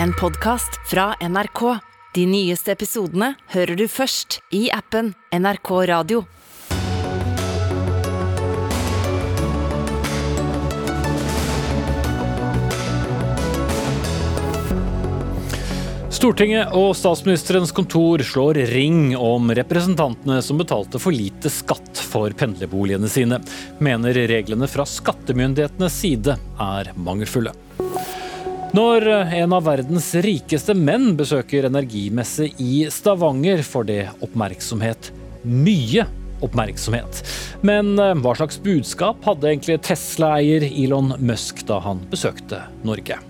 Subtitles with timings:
[0.00, 1.78] en podkast fra NRK.
[2.14, 6.24] De nyeste episodene hører du først i appen NRK Radio.
[16.12, 23.10] Stortinget og statsministerens kontor slår ring om representantene som betalte for lite skatt for pendlerboligene
[23.10, 23.40] sine,
[23.82, 27.56] mener reglene fra skattemyndighetenes side er mangelfulle.
[28.72, 29.04] Når
[29.36, 35.10] en av verdens rikeste menn besøker energimesse i Stavanger, får det oppmerksomhet.
[35.44, 36.06] Mye
[36.40, 37.20] oppmerksomhet.
[37.60, 43.20] Men eh, hva slags budskap hadde egentlig Tesla-eier Elon Musk da han besøkte Norge?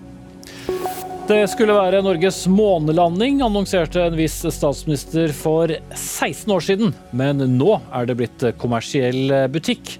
[1.26, 6.94] Det skulle være Norges månelanding, annonserte en viss statsminister for 16 år siden.
[7.10, 9.96] Men nå er det blitt kommersiell butikk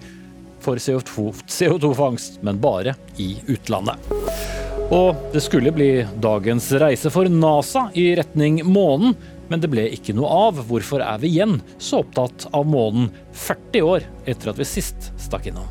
[0.63, 4.62] for CO2-fangst, men bare i utlandet.
[4.92, 9.15] Og det skulle bli dagens reise for NASA i retning månen,
[9.48, 10.60] men det ble ikke noe av.
[10.68, 15.49] Hvorfor er vi igjen så opptatt av månen 40 år etter at vi sist stakk
[15.49, 15.65] innom?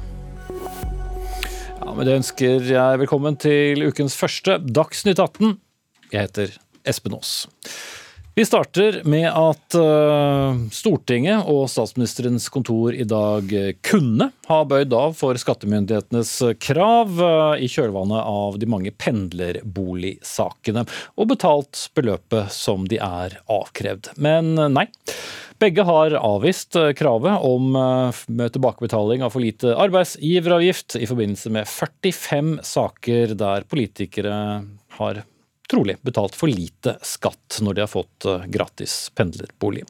[0.50, 5.54] Ja, Med det ønsker jeg velkommen til ukens første Dagsnytt 18.
[6.10, 6.58] Jeg heter
[6.90, 7.44] Espen Aas.
[8.42, 13.52] Vi starter med at uh, Stortinget og statsministerens kontor i dag
[13.86, 20.88] kunne ha bøyd av for skattemyndighetenes krav uh, i kjølvannet av de mange pendlerboligsakene,
[21.22, 24.16] og betalt beløpet som de er avkrevd.
[24.18, 24.88] Men nei.
[25.62, 27.78] Begge har avvist kravet om
[28.42, 34.40] tilbakebetaling av for lite arbeidsgiveravgift i forbindelse med 45 saker der politikere
[34.98, 35.22] har
[35.72, 39.86] trolig betalt for lite skatt når de har fått gratis pendlerbolig.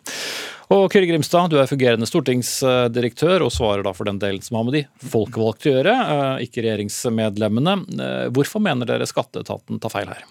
[0.72, 4.68] Og Kyrre Grimstad, du er fungerende stortingsdirektør og svarer da for den delen som har
[4.70, 5.96] med de folkevalgte å gjøre,
[6.46, 7.74] ikke regjeringsmedlemmene.
[8.32, 10.24] Hvorfor mener dere skatteetaten tar feil her?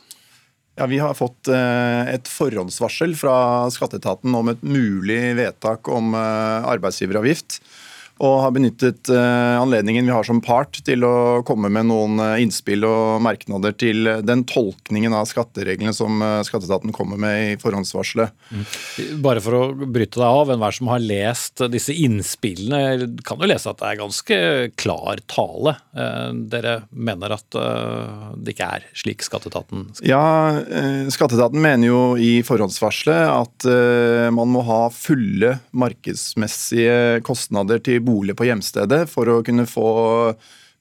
[0.80, 3.34] Ja, Vi har fått et forhåndsvarsel fra
[3.74, 7.60] skatteetaten om et mulig vedtak om arbeidsgiveravgift
[8.20, 13.22] og har benyttet anledningen vi har som part til å komme med noen innspill og
[13.24, 18.34] merknader til den tolkningen av skattereglene som skatteetaten kommer med i forhåndsvarselet.
[18.52, 18.66] Mm.
[19.24, 23.72] Bare for å bryte deg av, enhver som har lest disse innspillene, kan jo lese
[23.72, 24.40] at det er ganske
[24.80, 25.76] klar tale.
[26.52, 27.58] Dere mener at
[28.36, 30.24] det ikke er slik skatteetaten skal Ja,
[31.12, 33.68] skatteetaten mener jo i forhåndsvarselet at
[34.36, 39.90] man må ha fulle markedsmessige kostnader til bolig på hjemstedet for å kunne få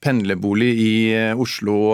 [0.04, 0.94] pendlerbolig i
[1.36, 1.94] Oslo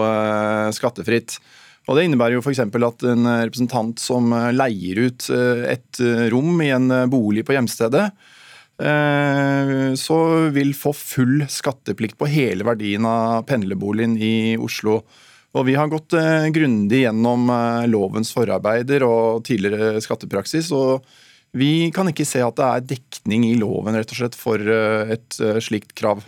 [0.76, 1.40] skattefritt.
[1.86, 2.62] Og Det innebærer jo f.eks.
[2.66, 5.28] at en representant som leier ut
[5.70, 6.02] et
[6.34, 8.08] rom i en bolig på hjemstedet,
[9.96, 10.18] så
[10.52, 14.98] vil få full skatteplikt på hele verdien av pendlerboligen i Oslo.
[15.56, 16.18] Og Vi har gått
[16.58, 17.48] grundig gjennom
[17.90, 20.74] lovens forarbeider og tidligere skattepraksis.
[20.76, 21.06] og
[21.56, 22.88] vi kan ikke se at det er
[23.26, 26.24] dekning i loven rett og slett for et slikt krav.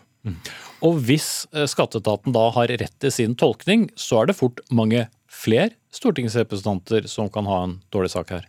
[0.82, 5.72] Og hvis skatteetaten da har rett i sin tolkning, så er det fort mange flere
[5.94, 8.48] stortingsrepresentanter som kan ha en dårlig sak her?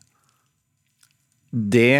[1.48, 1.96] Det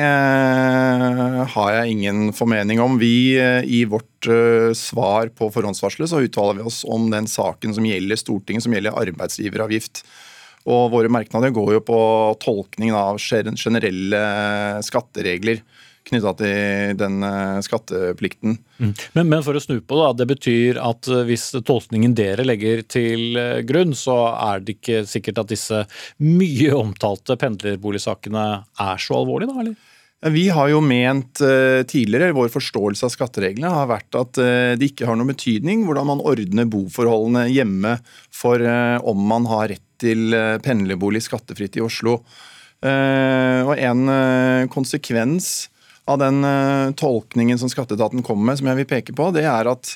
[1.49, 2.99] har jeg ingen formening om.
[3.01, 4.29] Vi I vårt
[4.77, 8.99] svar på forhåndsvarselet så uttaler vi oss om den saken som gjelder Stortinget, som gjelder
[8.99, 10.03] arbeidsgiveravgift.
[10.69, 12.01] Og våre merknader går jo på
[12.45, 14.21] tolkningen av generelle
[14.85, 15.63] skatteregler
[16.09, 17.23] knytta til den
[17.65, 18.59] skatteplikten.
[18.79, 18.93] Mm.
[19.17, 23.39] Men, men, for å snu på det, det betyr at hvis tolkningen dere legger til
[23.69, 25.85] grunn, så er det ikke sikkert at disse
[26.25, 28.49] mye omtalte pendlerboligsakene
[28.89, 29.63] er så alvorlige, da?
[29.65, 29.79] eller?
[30.35, 31.39] Vi har jo ment
[31.87, 34.41] tidligere, vår forståelse av skattereglene har vært at
[34.81, 37.93] det ikke har noen betydning hvordan man ordner boforholdene hjemme
[38.35, 42.17] for om man har rett til pendlerbolig skattefritt i Oslo.
[42.83, 44.11] Og En
[44.75, 45.69] konsekvens
[46.09, 46.41] av den
[46.97, 49.93] tolkningen som skatteetaten kommer med, som jeg vil peke på, det er at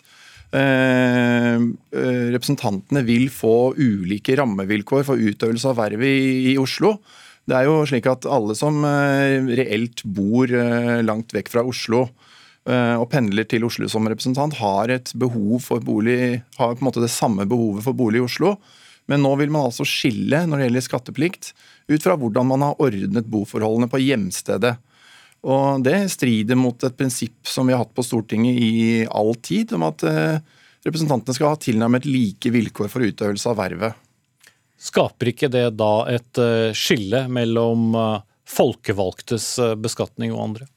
[1.93, 6.99] representantene vil få ulike rammevilkår for utøvelse av vervet i Oslo.
[7.49, 10.53] Det er jo slik at alle som reelt bor
[11.03, 12.05] langt vekk fra Oslo
[12.69, 17.03] og pendler til Oslo som representant, har et behov for bolig, har på en måte
[17.03, 18.55] det samme behovet for bolig i Oslo.
[19.11, 21.51] Men nå vil man altså skille når det gjelder skatteplikt,
[21.91, 24.77] ut fra hvordan man har ordnet boforholdene på hjemstedet.
[25.43, 29.73] Og Det strider mot et prinsipp som vi har hatt på Stortinget i all tid,
[29.75, 30.05] om at
[30.87, 33.99] representantene skal ha tilnærmet like vilkår for utøvelse av vervet.
[34.83, 36.41] Skaper ikke det da et
[36.79, 37.95] skille mellom
[38.51, 39.49] folkevalgtes
[39.83, 40.71] beskatning og andre?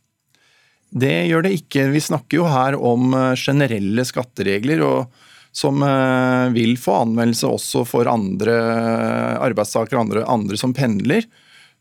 [0.89, 1.87] Det gjør det ikke.
[1.93, 4.81] Vi snakker jo her om generelle skatteregler.
[4.85, 5.23] og
[5.55, 5.79] som
[6.51, 8.55] vil få anvendelse også for andre
[9.39, 11.23] arbeidstakere og andre, andre som pendler.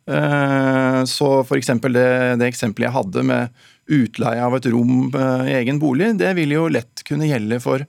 [0.05, 1.71] Så f.eks.
[1.81, 5.09] Det, det eksempelet jeg hadde med utleie av et rom
[5.49, 7.87] i egen bolig, det vil jo lett kunne gjelde for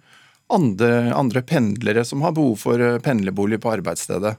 [0.53, 4.35] andre, andre pendlere som har behov for pendlerbolig på arbeidsstedet.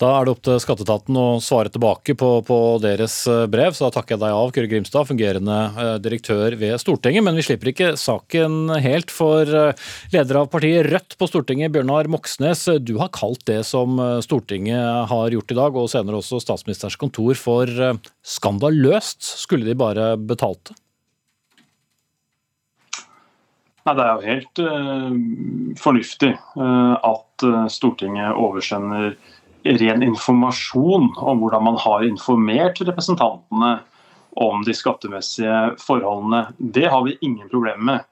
[0.00, 3.86] Da er det opp til skatteetaten å svare tilbake på, på, deres eh, brev, så
[3.86, 7.24] da takker jeg deg av, Kyrre Grimstad, fungerende eh, direktør ved Stortinget.
[7.26, 12.08] Men vi slipper ikke saken helt, for eh, leder av partiet Rødt på Stortinget, Bjørnar
[12.08, 16.96] Moxnes, du har kalt det som Stortinget har gjort i dag, og senere også statsministerens
[17.00, 17.68] kontor, for
[18.24, 19.20] skandaløst.
[19.42, 20.78] Skulle de bare betalt det?
[23.84, 29.14] Nei, Det er jo helt uh, fornuftig uh, at Stortinget oversender
[29.64, 33.78] ren informasjon om hvordan man har informert representantene
[34.40, 36.46] om de skattemessige forholdene.
[36.58, 38.06] Det har vi ingen problemer med.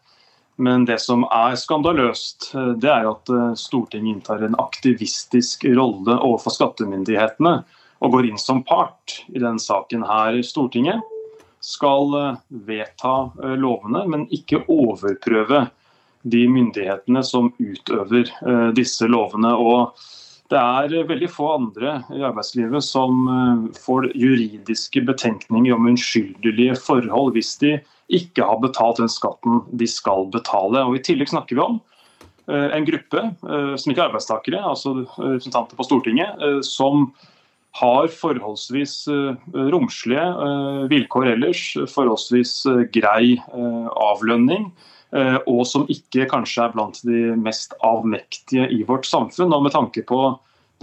[0.59, 2.49] Men det som er skandaløst,
[2.83, 7.53] det er at eh, Stortinget inntar en aktivistisk rolle overfor skattemyndighetene
[8.03, 10.41] og går inn som part i denne saken her.
[10.43, 10.99] Stortinget
[11.63, 15.69] skal eh, vedta eh, lovene, men ikke overprøve
[16.27, 18.27] de myndighetene som utøver
[18.75, 19.53] disse lovene.
[19.55, 19.95] Og
[20.49, 27.35] det er veldig få andre i arbeidslivet som eh, får juridiske betenkninger om unnskyldelige forhold
[27.37, 27.77] hvis de
[28.17, 30.87] ikke har betalt den skatten de skal betale.
[30.89, 31.81] Og I tillegg snakker vi om
[32.49, 37.11] eh, en gruppe eh, som ikke er arbeidstakere, altså representanter på Stortinget, som
[37.79, 39.03] har forholdsvis
[39.71, 40.23] romslige
[40.91, 41.61] vilkår ellers,
[41.93, 42.55] forholdsvis
[42.97, 49.55] grei avlønning Eh, og som ikke kanskje er blant de mest avmektige i vårt samfunn.
[49.57, 50.19] Og med tanke på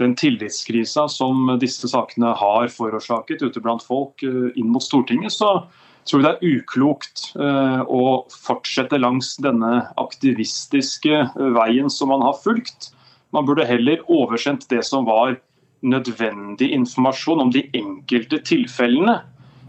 [0.00, 5.62] den tillitskrisa som disse sakene har forårsaket ute blant folk eh, inn mot Stortinget, så
[6.06, 11.22] tror vi det er uklokt eh, å fortsette langs denne aktivistiske
[11.56, 12.92] veien som man har fulgt.
[13.34, 15.38] Man burde heller oversendt det som var
[15.86, 19.20] nødvendig informasjon om de enkelte tilfellene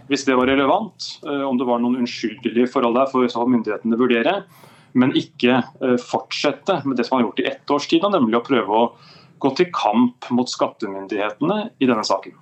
[0.08, 1.10] hvis det var relevant.
[1.26, 4.40] Eh, om det var noen unnskyldelige forhold der, for så myndighetene vurdere.
[4.98, 8.40] Men ikke eh, fortsette med det som man har gjort i ett års tid, nemlig
[8.40, 8.90] å prøve å
[9.38, 12.34] gå til kamp mot skattemyndighetene i denne saken.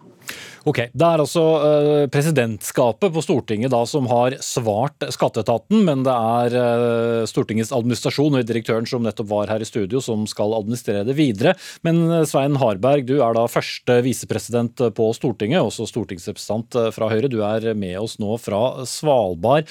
[0.65, 6.13] Ok, Det er altså uh, presidentskapet på Stortinget da som har svart skatteetaten, men det
[6.15, 11.05] er uh, Stortingets administrasjon og direktøren som nettopp var her i studio som skal administrere
[11.05, 11.53] det videre.
[11.85, 17.29] Men uh, Svein Harberg, du er da første visepresident på Stortinget, også stortingsrepresentant fra Høyre.
[17.29, 19.69] Du er med oss nå fra Svalbard.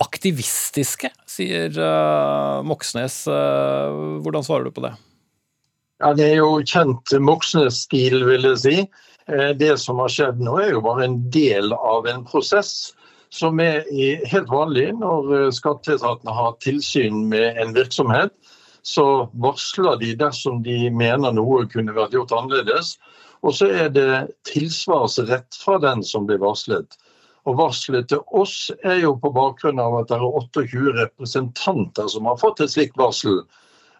[0.00, 1.72] Aktivistiske, sier
[2.68, 3.22] Moxnes.
[3.24, 4.92] Hvordan svarer du på det?
[6.02, 8.76] Ja, Det er jo kjent Moxnes-stil, vil jeg si.
[9.28, 12.92] Eh, det som har skjedd nå, er jo bare en del av en prosess
[13.34, 13.82] som er
[14.30, 18.34] helt vanlig når eh, skatteetaten har tilsyn med en virksomhet.
[18.86, 22.94] Så varsler de dersom de mener noe kunne vært gjort annerledes.
[23.42, 26.94] Og så er det tilsvarsrett fra den som blir varslet.
[27.46, 32.26] Og Varselet til oss er jo på bakgrunn av at det er 28 representanter som
[32.30, 33.42] har fått et slikt varsel.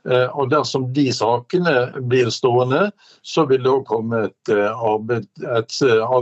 [0.06, 1.74] Eh, og Dersom de sakene
[2.06, 2.90] blir stående,
[3.26, 4.84] så vil det òg komme et, eh,
[5.58, 6.16] et eh,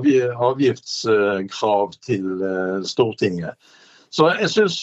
[0.49, 2.45] avgiftskrav til
[2.89, 3.59] Stortinget.
[4.15, 4.77] Så jeg syns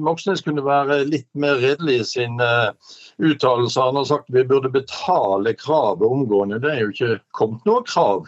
[0.00, 2.46] Moxnes kunne være litt mer redelig i sine
[3.20, 3.90] uttalelser.
[3.90, 6.56] Han har sagt vi burde betale kravet omgående.
[6.62, 8.24] Det er jo ikke kommet noe krav.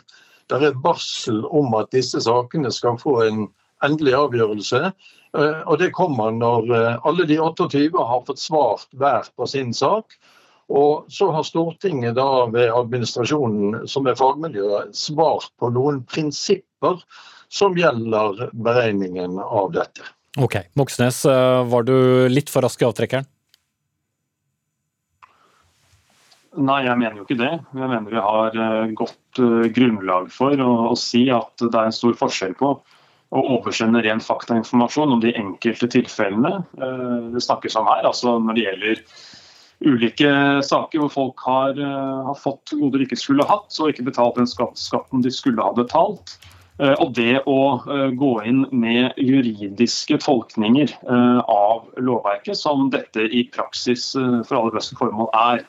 [0.53, 3.47] Det er et varsel om at disse sakene skal få en
[3.89, 4.93] endelig avgjørelse.
[5.39, 9.73] Eh, og det kommer når eh, alle de 28 har fått svart hver på sin
[9.75, 10.17] sak.
[10.73, 17.01] Og så har Stortinget da ved administrasjonen, som er fagmiljøet, svart på noen prinsipper
[17.53, 20.05] som gjelder beregningen av dette.
[20.41, 23.29] Ok, Moxnes, eh, var du litt for rask i avtrekkeren?
[26.53, 27.53] Nei, jeg mener jo ikke det.
[27.73, 28.57] Jeg mener vi har
[28.93, 29.39] godt
[29.73, 32.75] grunnlag for å, å si at det er en stor forskjell på
[33.33, 38.05] å oversende ren faktainformasjon om de enkelte tilfellene eh, det snakkes om her.
[38.09, 39.05] Altså når det gjelder
[39.83, 40.33] ulike
[40.69, 44.41] saker hvor folk har, eh, har fått goder de ikke skulle hatt, og ikke betalt
[44.41, 46.37] den skatten de skulle ha betalt.
[46.81, 47.61] Eh, og det å
[48.19, 55.33] gå inn med juridiske tolkninger av lovverket, som dette i praksis for aller beste formål
[55.37, 55.65] er.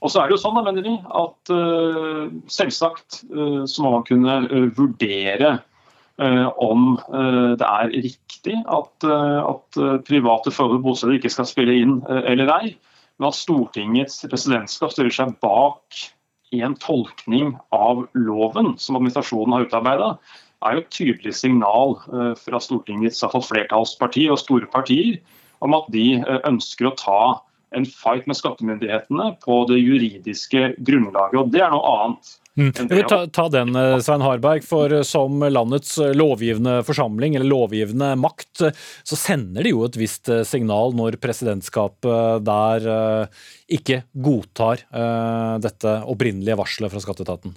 [0.00, 1.50] Og så er det jo sånn, da, mener vi, at
[2.48, 3.18] selvsagt
[3.68, 4.38] så må man kunne
[4.76, 5.58] vurdere
[6.20, 11.98] om eh, det er riktig at, eh, at private forhold bosteder ikke skal spille inn
[12.08, 12.74] eller ei,
[13.20, 16.00] men at Stortingets presidentskap stiller seg bak
[16.56, 20.14] en tolkning av loven som administrasjonen har utarbeida,
[20.66, 21.94] er jo et tydelig signal
[22.36, 25.20] fra Stortingets flertallsparti og store partier
[25.64, 27.20] om at de ønsker å ta
[27.76, 31.38] en fight med skattemyndighetene på det juridiske grunnlaget.
[31.38, 32.36] og Det er noe annet.
[32.58, 32.72] Mm.
[33.08, 34.64] Ta, ta, den, eh, Svein Harberg.
[34.66, 38.64] for eh, Som landets eh, lovgivende forsamling, eller lovgivende makt,
[39.04, 43.28] så sender det jo et visst signal når presidentskapet der
[43.70, 44.82] ikke godtar
[45.62, 47.54] dette opprinnelige varselet fra skatteetaten.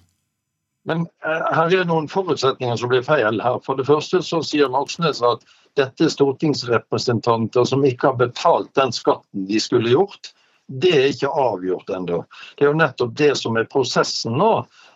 [0.88, 3.60] Men her er noen forutsetninger som blir feil her.
[3.66, 5.46] For det første så sier Moxnes at
[5.78, 10.34] dette er stortingsrepresentanter som ikke har betalt den skatten de skulle gjort.
[10.68, 12.24] Det er ikke avgjort ennå.
[12.56, 14.54] Det er jo nettopp det som er prosessen nå.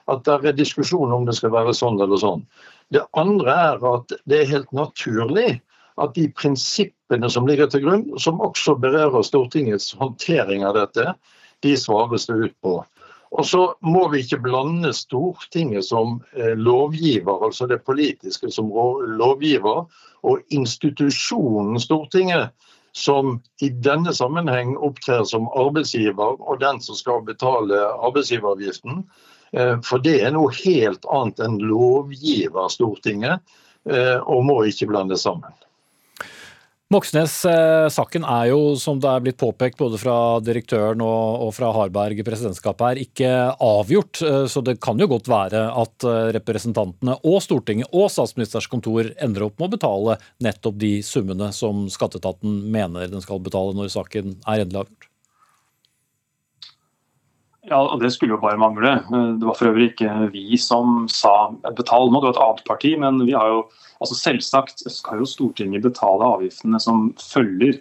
[0.07, 2.45] At det er diskusjon om det skal være sånn eller sånn.
[2.93, 5.57] Det andre er at det er helt naturlig
[5.99, 11.15] at de prinsippene som ligger til grunn, som også berører Stortingets håndtering av dette,
[11.65, 12.77] de svares det ut på.
[13.31, 18.71] Og så må vi ikke blande Stortinget som eh, lovgiver, altså det politiske som
[19.19, 19.85] lovgiver,
[20.23, 22.55] og institusjonen Stortinget,
[22.97, 29.03] som i denne sammenheng opptrer som arbeidsgiver og den som skal betale arbeidsgiveravgiften.
[29.51, 33.43] Eh, for det er noe helt annet enn lovgiver Stortinget,
[33.91, 35.53] eh, og må ikke blandes sammen.
[36.87, 42.23] Moxnes-saken er jo, som det er blitt påpekt både fra direktøren og fra Harberg i
[42.23, 44.21] presidentskapet, her, ikke avgjort.
[44.23, 49.11] Eh, så det kan jo godt være at eh, representantene og Stortinget og statsministerens kontor
[49.19, 50.17] ender opp med å betale
[50.47, 55.11] nettopp de summene som skatteetaten mener den skal betale når saken er endelig avgjort.
[57.67, 58.93] Ja, og Det skulle jo bare mangle.
[59.03, 62.63] Eh, det var for øvrig ikke vi som sa betal nå, det var et annet
[62.67, 62.93] parti.
[62.99, 63.59] Men vi har jo
[63.99, 67.79] altså selvsagt skal jo Stortinget betale avgiftene som følger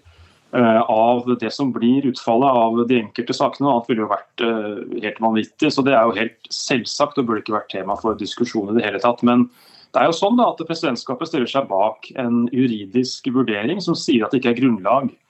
[0.57, 3.69] uh, av det som blir utfallet av de enkelte sakene.
[3.69, 5.71] Annet ville jo vært uh, helt vanvittig.
[5.71, 8.87] Så det er jo helt selvsagt og burde ikke vært tema for diskusjon i det
[8.89, 9.23] hele tatt.
[9.23, 9.47] Men
[9.93, 14.25] det er jo sånn da at presidentskapet stiller seg bak en juridisk vurdering som sier
[14.25, 15.26] at det ikke er grunnlag Eh,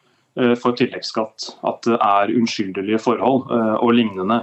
[0.61, 1.49] for tilleggsskatt.
[1.67, 4.43] At det er unnskyldelige forhold eh, og lignende.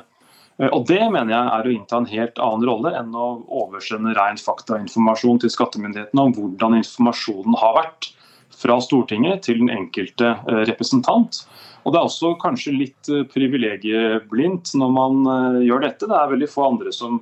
[0.58, 3.28] Eh, og Det mener jeg er å innta en helt annen rolle enn å
[3.64, 8.12] oversende ren faktainformasjon til skattemyndighetene om hvordan informasjonen har vært
[8.54, 10.36] fra Stortinget til den enkelte
[10.70, 11.42] representant.
[11.84, 16.08] Og Det er også kanskje litt privilegieblindt når man gjør dette.
[16.08, 17.18] Det er veldig få andre som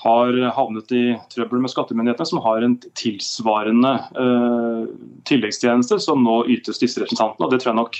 [0.00, 1.02] har havnet i
[1.32, 4.86] trøbbel med skattemyndighetene, som har en tilsvarende uh,
[5.28, 7.46] tilleggstjeneste som nå ytes disse representantene.
[7.46, 7.98] og Det tror jeg nok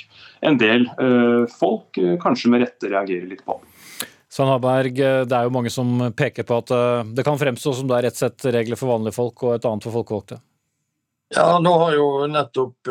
[0.49, 3.59] en del uh, folk uh, kanskje med rette reagerer litt på.
[4.31, 6.71] Svein Harberg, det er jo mange som peker på at
[7.11, 9.83] det kan fremstå som det er ett sett regler for vanlige folk og et annet
[9.83, 10.37] for folkevalgte?
[11.33, 12.89] Ja, Nå har jo nettopp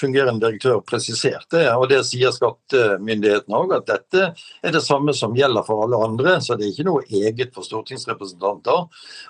[0.00, 3.74] fungerende direktør presisert det, og det sier skattemyndighetene òg.
[3.76, 4.30] At dette
[4.64, 7.68] er det samme som gjelder for alle andre, så det er ikke noe eget for
[7.68, 8.86] stortingsrepresentanter.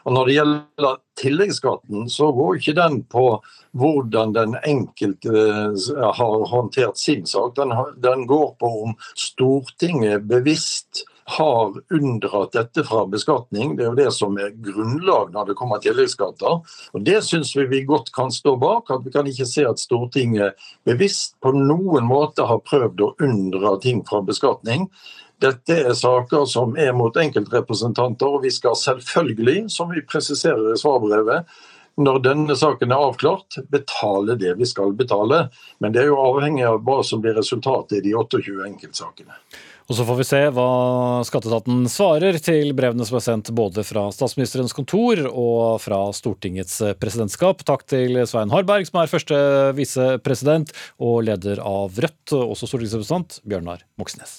[0.07, 3.27] Og Når det gjelder tilleggsskatten, så går ikke den på
[3.75, 7.59] hvordan den enkelte eh, har håndtert sin sak.
[7.59, 13.77] Den går på om Stortinget bevisst har unndratt dette fra beskatning.
[13.77, 16.61] Det er jo det som er grunnlag når det kommer til tilleggsskatter.
[16.93, 18.91] Og Det syns vi vi godt kan stå bak.
[18.91, 23.79] at Vi kan ikke se at Stortinget bevisst på noen måte har prøvd å unndra
[23.81, 24.89] ting fra beskatning.
[25.43, 30.79] Dette er saker som er mot enkeltrepresentanter, og vi skal selvfølgelig, som vi presiserer i
[30.79, 31.49] svarbrevet,
[31.97, 35.49] når denne saken er avklart, betale det vi skal betale.
[35.79, 39.35] Men det er jo avhengig av hva som blir resultatet i de 28 enkeltsakene.
[39.93, 40.69] Og Så får vi se hva
[41.29, 47.61] skatteetaten svarer til brevene som er sendt både fra statsministerens kontor og fra Stortingets presidentskap.
[47.69, 49.37] Takk til Svein Harberg, som er første
[49.77, 54.39] visepresident og leder av Rødt, også stortingsrepresentant Bjørnar Moxnes.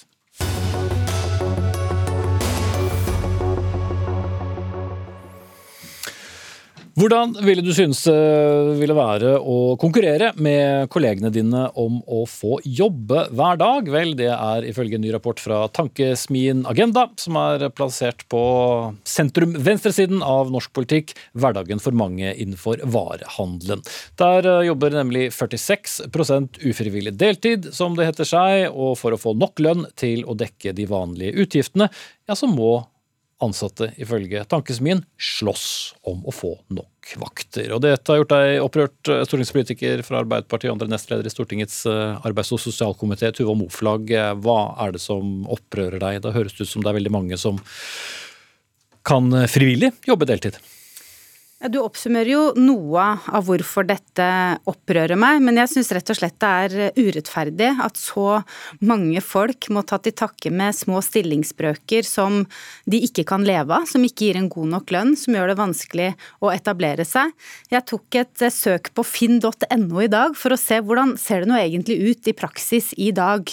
[6.94, 12.60] Hvordan ville du synes det ville være å konkurrere med kollegene dine om å få
[12.62, 13.90] jobbe hver dag?
[13.90, 18.44] Vel, det er ifølge en ny rapport fra tankesmien Agenda, som er plassert på
[19.10, 23.82] sentrum-venstresiden av norsk politikk, hverdagen for mange innenfor varehandelen.
[24.22, 29.34] Der eh, jobber nemlig 46% ufrivillig deltid, som det heter seg, og for å få
[29.34, 31.90] nok lønn til å dekke de vanlige utgiftene,
[32.30, 32.84] ja, så må
[33.44, 35.66] ansatte ifølge tankesmien slåss
[36.10, 37.70] om å få nok vakter.
[37.76, 41.84] Og Dette har gjort deg opprørt, eh, stortingspolitiker fra Arbeiderpartiet og andre nestleder i Stortingets
[41.90, 44.10] eh, arbeids- og sosialkomité, Tuva Moflag.
[44.40, 46.22] Hva er det som opprører deg?
[46.24, 47.60] Da høres det ut som det er veldig mange som
[49.04, 50.58] kan eh, frivillig jobbe deltid?
[51.72, 54.24] Du oppsummerer jo noe av hvorfor dette
[54.68, 58.42] opprører meg, men jeg syns rett og slett det er urettferdig at så
[58.84, 62.42] mange folk må ta til takke med små stillingsbrøker som
[62.84, 65.58] de ikke kan leve av, som ikke gir en god nok lønn, som gjør det
[65.62, 66.10] vanskelig
[66.44, 67.32] å etablere seg.
[67.72, 71.56] Jeg tok et søk på finn.no i dag for å se hvordan ser det nå
[71.62, 73.48] egentlig ut i praksis i dag.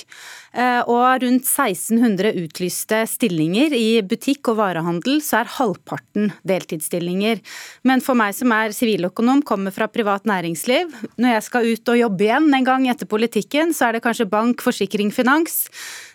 [0.51, 7.39] Eh, og rundt 1600 utlyste stillinger i butikk og varehandel, så er halvparten deltidsstillinger.
[7.87, 10.91] Men for meg som er siviløkonom, kommer fra privat næringsliv,
[11.21, 14.29] når jeg skal ut og jobbe igjen en gang etter politikken, så er det kanskje
[14.29, 15.67] bank, forsikring, finans.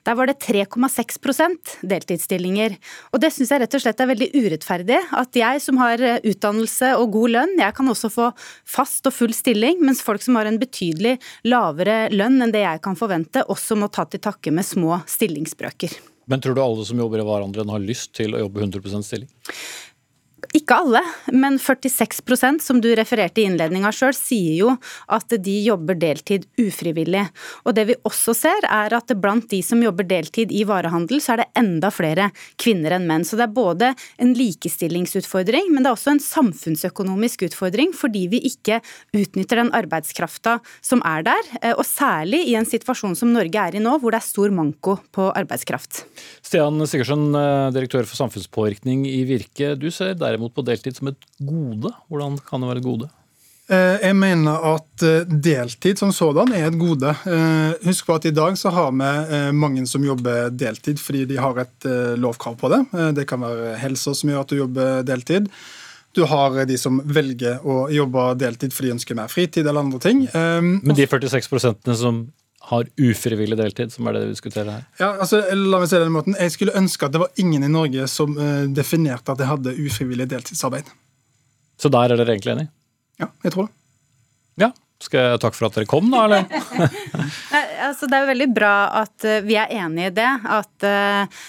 [0.07, 2.77] Der var det 3,6% deltidsstillinger.
[3.11, 5.01] Og det syns jeg rett og slett er veldig urettferdig.
[5.19, 8.29] At jeg som har utdannelse og god lønn, jeg kan også få
[8.77, 11.17] fast og full stilling, mens folk som har en betydelig
[11.49, 15.99] lavere lønn enn det jeg kan forvente, også må ta til takke med små stillingsbrøker.
[16.27, 19.31] Men tror du alle som jobber i hverandre har lyst til å jobbe 100% stilling?
[20.57, 21.03] Ikke alle,
[21.37, 24.71] men 46% som du refererte i innledninga sjøl, sier jo
[25.13, 27.27] at de jobber deltid ufrivillig.
[27.67, 31.35] Og det vi også ser, er at blant de som jobber deltid i varehandel, så
[31.35, 32.31] er det enda flere
[32.63, 33.27] kvinner enn menn.
[33.27, 33.91] Så det er både
[34.23, 38.81] en likestillingsutfordring, men det er også en samfunnsøkonomisk utfordring, fordi vi ikke
[39.17, 41.53] utnytter den arbeidskrafta som er der.
[41.61, 44.57] Eh, og særlig i en situasjon som Norge er i nå, hvor det er stor
[44.57, 46.07] manko på arbeidskraft.
[46.41, 49.75] Stian Sigurdsson, eh, direktør for samfunnspåvirkning i Virke.
[49.77, 51.93] Du ser der derimot på deltid som et gode.
[52.09, 53.09] Hvordan kan det være et gode?
[53.69, 57.09] Eh, jeg mener at eh, deltid som sådan er et gode.
[57.27, 61.37] Eh, husk på at i dag så har vi mange som jobber deltid fordi de
[61.37, 61.87] har et
[62.17, 62.85] lovkrav på det.
[63.15, 65.49] Det kan være helsa som gjør at du jobber deltid.
[66.15, 70.01] Du har de som velger å jobbe deltid fordi de ønsker mer fritid eller andre
[70.01, 70.27] ting.
[70.33, 72.29] Men de 46% som
[72.67, 74.87] har ufrivillig deltid, som er det vi diskuterer her?
[74.99, 76.39] Ja, altså, la meg si det den måten.
[76.41, 79.75] Jeg skulle ønske at det var ingen i Norge som uh, definerte at jeg hadde
[79.87, 80.91] ufrivillig deltidsarbeid.
[81.79, 82.67] Så der er dere egentlig enig?
[83.23, 83.75] Ja, jeg tror det.
[84.65, 84.71] Ja,
[85.03, 86.45] skal jeg takke for at dere kom, da, eller?
[87.87, 88.73] altså, det er jo veldig bra
[89.03, 90.29] at uh, vi er enig i det.
[90.49, 91.43] At uh,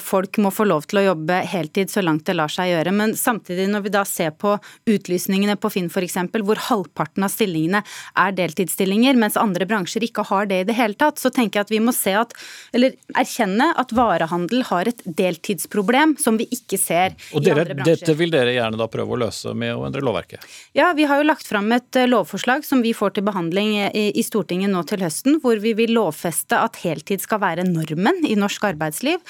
[0.00, 2.94] folk må få lov til å jobbe heltid så langt det lar seg gjøre.
[2.96, 4.54] Men samtidig, når vi da ser på
[4.88, 10.48] utlysningene på Finn f.eks., hvor halvparten av stillingene er deltidsstillinger, mens andre bransjer ikke har
[10.48, 12.32] det i det hele tatt, så tenker jeg at vi må se at,
[12.72, 17.78] eller erkjenne at varehandel har et deltidsproblem som vi ikke ser Og dere, i andre
[17.82, 18.00] bransjer.
[18.00, 20.48] Dette vil dere gjerne da prøve å løse med å endre lovverket?
[20.72, 24.72] Ja, vi har jo lagt fram et lovforslag som vi får til behandling i Stortinget
[24.72, 29.20] nå til høsten, hvor vi vil lovfeste at heltid skal være normen i norsk arbeidsliv,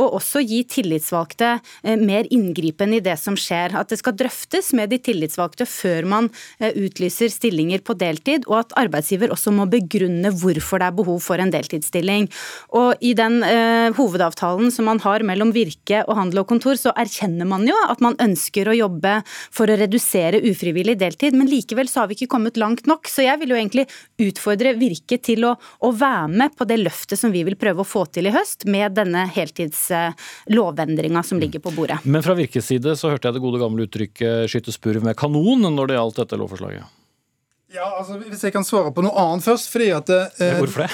[0.00, 3.76] og også gi tillitsvalgte eh, mer inngripen i det som skjer.
[3.78, 8.62] At det skal drøftes med de tillitsvalgte før man eh, utlyser stillinger på deltid, og
[8.62, 12.28] at arbeidsgiver også må begrunne hvorfor det er behov for en deltidsstilling.
[12.78, 16.94] Og i den eh, hovedavtalen som man har mellom Virke og Handel og Kontor, så
[16.98, 19.18] erkjenner man jo at man ønsker å jobbe
[19.52, 23.10] for å redusere ufrivillig deltid, men likevel så har vi ikke kommet langt nok.
[23.12, 23.86] Så jeg vil jo egentlig
[24.22, 27.88] utfordre Virke til å, å være med på det løftet som vi vil prøve å
[27.88, 32.00] få til i høst, med denne heltidslovendringa som ligger på bordet.
[32.08, 35.68] Men fra Virkes side så hørte jeg det gode gamle uttrykket 'skyte spurv med kanon'
[35.68, 37.01] når det gjaldt dette lovforslaget.
[37.72, 40.10] Ja, altså Hvis jeg kan svare på noe annet først fordi at...
[40.12, 40.90] Eh, Hvorfor det?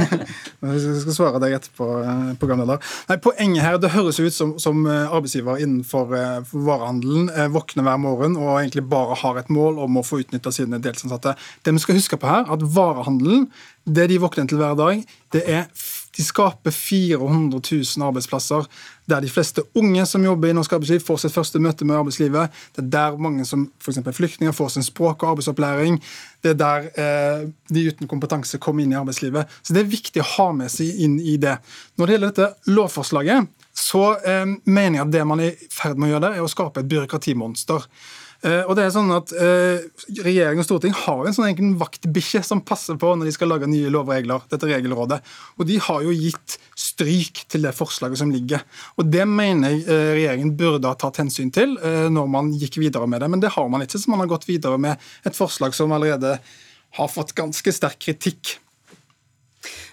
[0.64, 2.80] jeg skal svare deg etterpå, eh, programleder.
[3.10, 7.84] Nei, Poenget her, det høres ut som, som eh, arbeidsgiver innenfor eh, varehandelen eh, våkner
[7.84, 11.36] hver morgen og egentlig bare har et mål om å få utnytta sine deltidsansatte.
[11.66, 13.50] Det vi skal huske på her, at varehandelen,
[13.84, 15.04] det de våkner til hver dag,
[15.36, 15.68] det er
[16.16, 18.66] de skaper 400 000 arbeidsplasser,
[19.06, 22.54] der de fleste unge som jobber i norsk arbeidsliv, får sitt første møte med arbeidslivet.
[22.76, 24.00] Det er der mange som f.eks.
[24.16, 26.00] flyktninger får sin språk- og arbeidsopplæring.
[26.42, 29.52] Det er der eh, de uten kompetanse kommer inn i arbeidslivet.
[29.62, 31.58] Så det er viktig å ha med seg inn i det.
[31.96, 36.00] Når det gjelder dette lovforslaget, så eh, mener jeg at det man er i ferd
[36.00, 37.84] med å gjøre der, er å skape et byråkratimonster.
[38.46, 39.86] Eh, og det er sånn at eh,
[40.22, 43.68] Regjering og storting har en sånn egen vaktbikkje som passer på når de skal lage
[43.70, 45.18] nye lovregler, dette regelrådet.
[45.58, 48.62] Og de har jo gitt stryk til det forslaget som ligger.
[49.00, 53.08] Og Det mener jeg eh, regjeringen burde ha tatt hensyn til når man gikk videre
[53.10, 53.98] med det, men det har man ikke.
[54.00, 56.36] Så man har gått videre med et forslag som allerede
[56.96, 58.56] har fått ganske sterk kritikk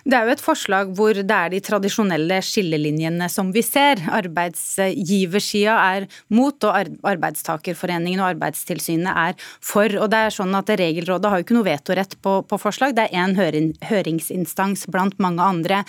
[0.04, 4.02] det er jo et forslag hvor det er de tradisjonelle skillelinjene som vi ser.
[4.12, 9.88] Arbeidsgiversida er mot, og arbeidstakerforeningen og Arbeidstilsynet er for.
[10.02, 13.08] Og det er sånn at Regelrådet har jo ikke noe vetorett på, på forslag, det
[13.08, 15.84] er én høring, høringsinstans blant mange andre.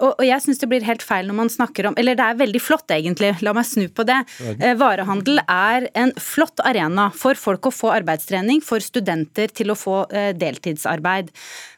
[0.00, 2.40] Og, og jeg syns det blir helt feil når man snakker om Eller det er
[2.40, 4.18] veldig flott, egentlig, la meg snu på det.
[4.56, 9.78] Eh, varehandel er en flott arena for folk å få arbeidstrening, for studenter til å
[9.78, 11.30] få eh, deltidsarbeid.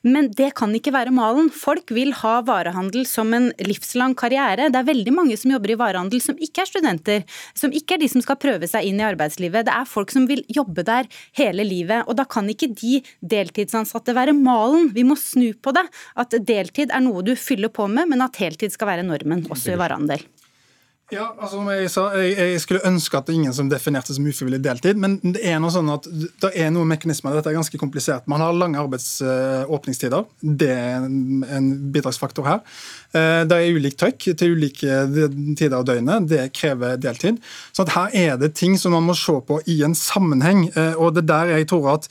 [0.08, 1.50] Men det kan ikke være malen.
[1.52, 4.70] Folk folk vil ha varehandel som en livslang karriere.
[4.70, 8.02] Det er veldig mange som jobber i varehandel som ikke er studenter, som ikke er
[8.02, 9.66] de som skal prøve seg inn i arbeidslivet.
[9.66, 12.06] Det er folk som vil jobbe der hele livet.
[12.06, 14.92] Og da kan ikke de deltidsansatte være malen.
[14.94, 15.88] Vi må snu på det.
[16.14, 19.74] At deltid er noe du fyller på med, men at heltid skal være normen også
[19.74, 20.22] i varehandel.
[21.12, 24.24] Ja, altså som jeg sa, jeg, jeg, skulle ønske at det ingen som definerte som
[24.24, 27.34] ufrivillig deltid, men det er noe sånn at det er noen mekanismer.
[27.36, 28.24] Dette er ganske komplisert.
[28.32, 30.24] Man har lange arbeidsåpningstider.
[30.40, 32.62] Det er en bidragsfaktor her.
[33.12, 35.02] Eh, det er ulikt trøkk til ulike
[35.60, 36.30] tider av døgnet.
[36.32, 37.42] Det krever deltid.
[37.76, 40.70] Så her er det ting som man må se på i en sammenheng.
[40.72, 42.08] Eh, og det der jeg tror at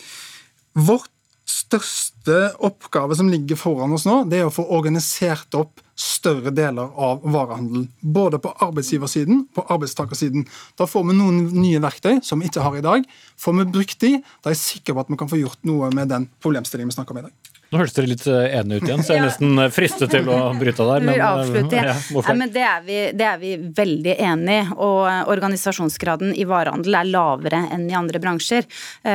[0.78, 1.11] vårt
[1.52, 6.90] største oppgave som ligger foran oss nå, det er å få organisert opp større deler
[6.98, 7.88] av varehandelen.
[8.02, 10.48] Både på arbeidsgiversiden på arbeidstakersiden.
[10.80, 13.06] Da får vi noen nye verktøy som vi ikke har i dag.
[13.42, 15.92] Får vi brukt de, da er jeg sikker på at vi kan få gjort noe
[15.96, 17.51] med den problemstillingen vi snakker om i dag.
[17.72, 20.26] Nå høres dere litt eh, enige ut igjen, så jeg er nesten eh, fristet til
[20.28, 21.04] å bryte av der.
[21.08, 21.94] Men, avslutte, ja.
[22.20, 24.66] Ja, men det, er vi, det er vi veldig enig i.
[24.76, 28.68] Og eh, organisasjonsgraden i varehandel er lavere enn i andre bransjer.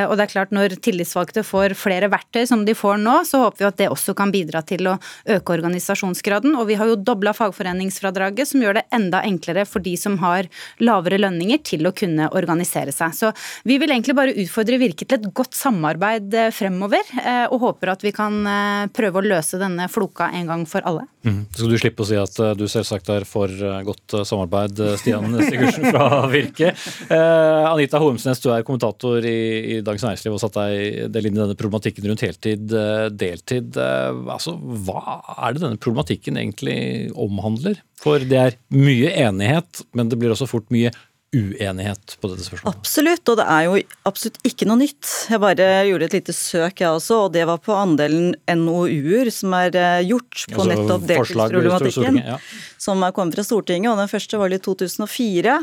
[0.09, 3.61] Og det er klart når tillitsvalgte får flere verktøy som de får nå, så håper
[3.61, 4.97] vi at det også kan bidra til å
[5.37, 6.57] øke organisasjonsgraden.
[6.57, 10.49] Og vi har jo dobla fagforeningsfradraget, som gjør det enda enklere for de som har
[10.81, 13.13] lavere lønninger, til å kunne organisere seg.
[13.17, 13.33] Så
[13.69, 17.15] vi vil egentlig bare utfordre Virke til et godt samarbeid fremover,
[17.51, 18.46] og håper at vi kan Eh,
[18.95, 21.07] prøve å løse denne floka en gang for alle.
[21.27, 21.41] Mm.
[21.51, 25.27] Skal du slippe å si at eh, du selvsagt er for eh, godt samarbeid, Stian
[25.41, 26.71] Sigurdsen fra Virke.
[26.73, 29.39] Eh, Anita Hoemsnes, du er kommentator i,
[29.77, 32.71] i Dagens Næringsliv og satt deg del inn i denne problematikken rundt heltid,
[33.19, 33.77] deltid.
[33.81, 34.55] Eh, altså,
[34.87, 36.79] hva er det denne problematikken egentlig
[37.13, 37.83] omhandler?
[38.03, 40.93] For det er mye enighet, men det blir også fort mye
[41.37, 42.79] uenighet på dette spørsmålet?
[42.81, 43.77] Absolutt, og det er jo
[44.09, 45.11] absolutt ikke noe nytt.
[45.31, 49.55] Jeg bare gjorde et lite søk jeg også, og det var på andelen NOU-er som
[49.59, 52.21] er eh, gjort på altså, nettopp deltidsproblematikken.
[52.23, 52.39] Ja.
[52.81, 55.57] Som er kommet fra Stortinget, og den første var i 2004.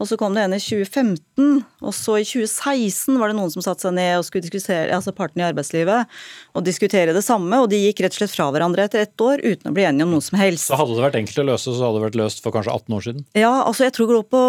[0.00, 3.64] Og så kom det en i 2015, og så i 2016 var det noen som
[3.64, 6.20] satte seg ned og skulle diskutere, altså partene i arbeidslivet,
[6.56, 9.42] og diskutere det samme, og de gikk rett og slett fra hverandre etter ett år
[9.44, 10.68] uten å bli enige om noe som helst.
[10.70, 12.96] Så hadde det vært enkelt å løse, så hadde det vært løst for kanskje 18
[12.98, 13.26] år siden?
[13.38, 14.44] Ja, altså jeg tror det går på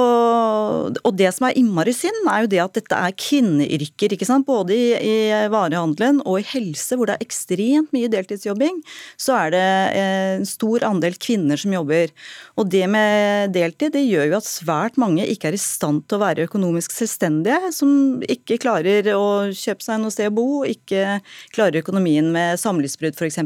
[1.01, 4.15] og det som er innmari synd, er jo det at dette er kvinneyrker.
[4.15, 4.47] ikke sant?
[4.47, 5.15] Både i, i,
[5.51, 8.81] varehandelen og i helse, hvor det er ekstremt mye deltidsjobbing,
[9.19, 9.65] så er det
[9.97, 12.13] eh, en stor andel kvinner som jobber.
[12.59, 16.19] Og det med deltid det gjør jo at svært mange ikke er i stand til
[16.19, 21.19] å være økonomisk selvstendige, som ikke klarer å kjøpe seg noe sted å bo, ikke
[21.55, 23.41] klarer økonomien med samlivsbrudd f.eks.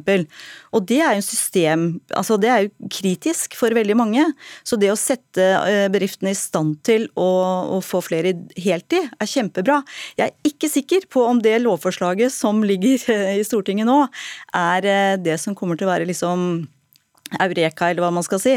[0.76, 4.26] Og det er jo system, altså det er jo kritisk for veldig mange.
[4.68, 7.30] Så det å sette eh, bedriftene i stand til å,
[7.78, 9.82] å få flere i heltid, er kjempebra.
[10.20, 13.02] Jeg er ikke sikker på om det lovforslaget som ligger
[13.40, 14.06] i Stortinget nå,
[14.56, 16.66] er eh, det som kommer til å være liksom
[17.42, 18.54] Eureka, eller hva man skal si.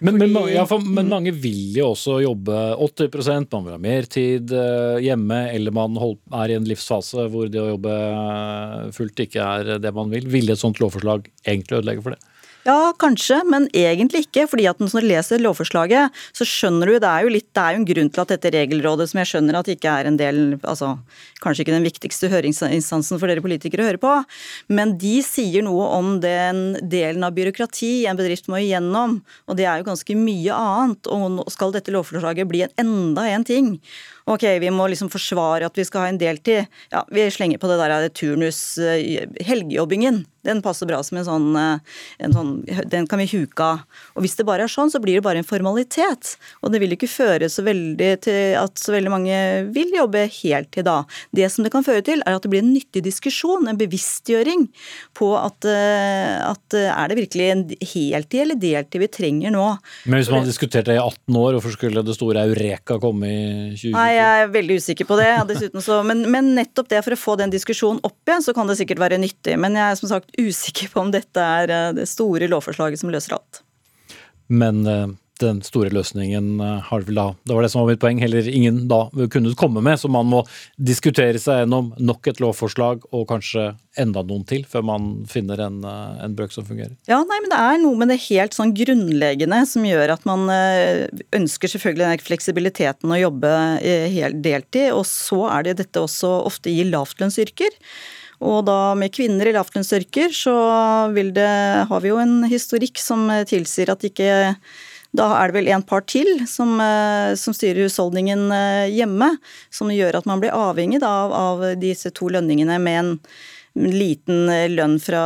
[0.00, 3.80] Men, Fordi, men, ja, for, men, mange vil jo også jobbe 80 man vil ha
[3.82, 8.92] mer tid eh, hjemme, eller man er i en livsfase hvor det å jobbe eh,
[8.94, 10.28] fullt ikke er det man vil.
[10.30, 12.22] Vil et sånt lovforslag egentlig ødelegge for det?
[12.62, 14.44] Ja, kanskje, men egentlig ikke.
[14.46, 17.74] fordi at når du leser lovforslaget, så skjønner du Det er jo litt, det er
[17.74, 20.58] jo en grunn til at dette regelrådet, som jeg skjønner at ikke er en del
[20.62, 20.98] altså
[21.42, 24.10] Kanskje ikke den viktigste høringsinstansen for dere politikere å høre på,
[24.70, 29.16] men de sier noe om den delen av byråkrati en bedrift må igjennom,
[29.50, 31.10] og det er jo ganske mye annet.
[31.10, 33.72] Og skal dette lovforslaget bli en enda en ting,
[34.30, 36.70] ok, vi må liksom forsvare at vi skal ha en deltid.
[36.94, 40.22] Ja, vi slenger på det der turnus, eh, helgejobbingen.
[40.44, 42.52] Den passer bra som en sånn, eh, en sånn,
[42.88, 43.84] Den kan vi huke av.
[44.16, 46.36] Og hvis det bare er sånn, så blir det bare en formalitet.
[46.62, 49.38] Og det vil ikke føre så veldig til at så veldig mange
[49.72, 51.04] vil jobbe heltid da.
[51.32, 54.68] Det som det kan føre til, er at det blir en nyttig diskusjon, en bevisstgjøring
[55.14, 59.66] på at, eh, at er det virkelig en heltid eller deltid vi trenger nå.
[60.06, 63.28] Men hvis man har diskutert det i 18 år, hvorfor skulle det store Eureka komme
[63.28, 63.42] i
[63.76, 63.94] 2020?
[63.94, 65.30] Nei, jeg er veldig usikker på det.
[65.84, 68.78] Så, men, men, nettopp det for å få den diskusjonen opp igjen, så kan det
[68.80, 69.56] sikkert være nyttig.
[69.60, 73.12] Men jeg er som sagt usikker på om dette er eh, det store lovforslaget som
[73.12, 73.62] løser alt.
[74.52, 75.10] Men eh,
[75.42, 78.48] den store løsningen eh, har vel da Det var det som var mitt poeng, heller
[78.48, 80.00] ingen da kunne komme med.
[80.00, 80.42] Så man må
[80.76, 85.82] diskutere seg gjennom nok et lovforslag og kanskje enda noen til, før man finner en,
[85.84, 86.94] en brøk som fungerer.
[87.10, 90.48] Ja, nei, men det er noe med det helt sånn grunnleggende som gjør at man
[90.48, 93.52] ønsker selvfølgelig den fleksibiliteten å jobbe
[94.14, 97.76] helt deltid, og så er det dette også ofte i lavtlønnsyrker.
[98.42, 100.54] Og da med kvinner i lavtlønnsyrker så
[101.14, 101.50] det,
[101.88, 104.32] har vi jo en historikk som tilsier at ikke
[105.12, 109.28] da er det vel en par til som, eh, som styrer husholdningen eh, hjemme,
[109.68, 113.12] som gjør at man blir avhengig av, av disse to lønningene med en
[113.76, 115.24] liten lønn fra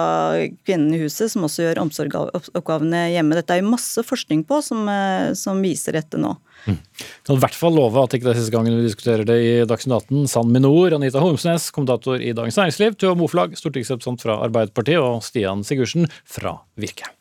[0.67, 3.39] kvinnen i huset, som også gjør omsorgsoppgavene hjemme.
[3.39, 4.87] Dette er jo masse forskning på som,
[5.35, 6.31] som viser dette nå.
[6.67, 6.79] Mm.
[7.27, 9.53] Kan i hvert fall love at ikke det er siste gangen vi diskuterer det i
[9.69, 10.31] Dagsnytt 18.
[10.31, 15.63] San Minor, Anita Holmsnes, kommentator i Dagens Næringsliv, Tuva Moflag, stortingsrepresentant fra Arbeiderpartiet, og Stian
[15.67, 17.13] Sigurdsen fra Virke.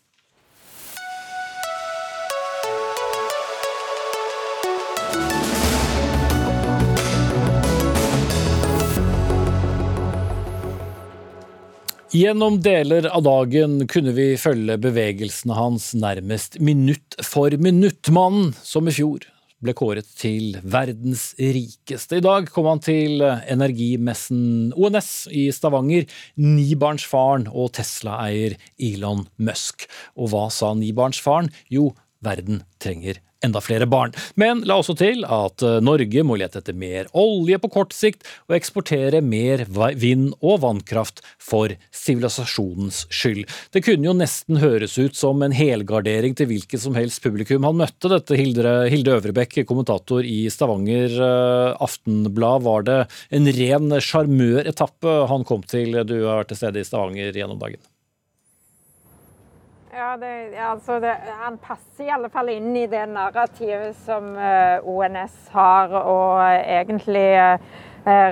[12.15, 18.07] Gjennom deler av dagen kunne vi følge bevegelsene hans nærmest minutt for minutt.
[18.07, 19.25] Mannen som i fjor
[19.65, 22.19] ble kåret til verdens rikeste.
[22.19, 26.07] I dag kom han til energimessen ONS i Stavanger.
[26.39, 29.87] Nibarnsfaren og Tesla-eier Elon Musk.
[30.15, 31.51] Og hva sa nibarnsfaren?
[31.73, 31.91] Jo,
[32.25, 34.13] verden trenger enda flere barn.
[34.39, 38.25] Men la også til at eh, Norge må lete etter mer olje på kort sikt
[38.47, 43.45] og eksportere mer vind- og vannkraft for sivilisasjonens skyld.
[43.73, 47.79] Det kunne jo nesten høres ut som en helgardering til hvilket som helst publikum han
[47.79, 52.65] møtte, dette Hilde, Hilde Øvrebekk, kommentator i Stavanger eh, Aftenblad.
[52.65, 53.01] Var det
[53.35, 56.01] en ren sjarmøretappe han kom til?
[56.07, 57.81] Du har vært til stede i Stavanger gjennom dagen.
[59.97, 64.83] Ja, det, altså det, Han passer i alle fall inn i det narrativet som eh,
[64.83, 67.55] ONS har, og egentlig uh,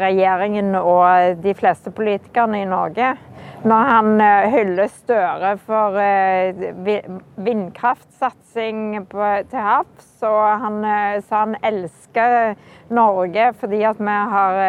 [0.04, 3.13] regjeringen og de fleste politikerne i Norge.
[3.63, 4.12] Når han
[4.52, 5.95] hyller Støre for
[7.47, 10.84] vindkraftsatsing til havs, og han
[11.23, 12.58] sa han elsker
[12.91, 14.60] Norge fordi at vi har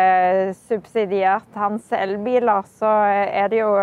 [0.70, 2.94] subsidiert hans elbiler, så
[3.26, 3.74] er det jo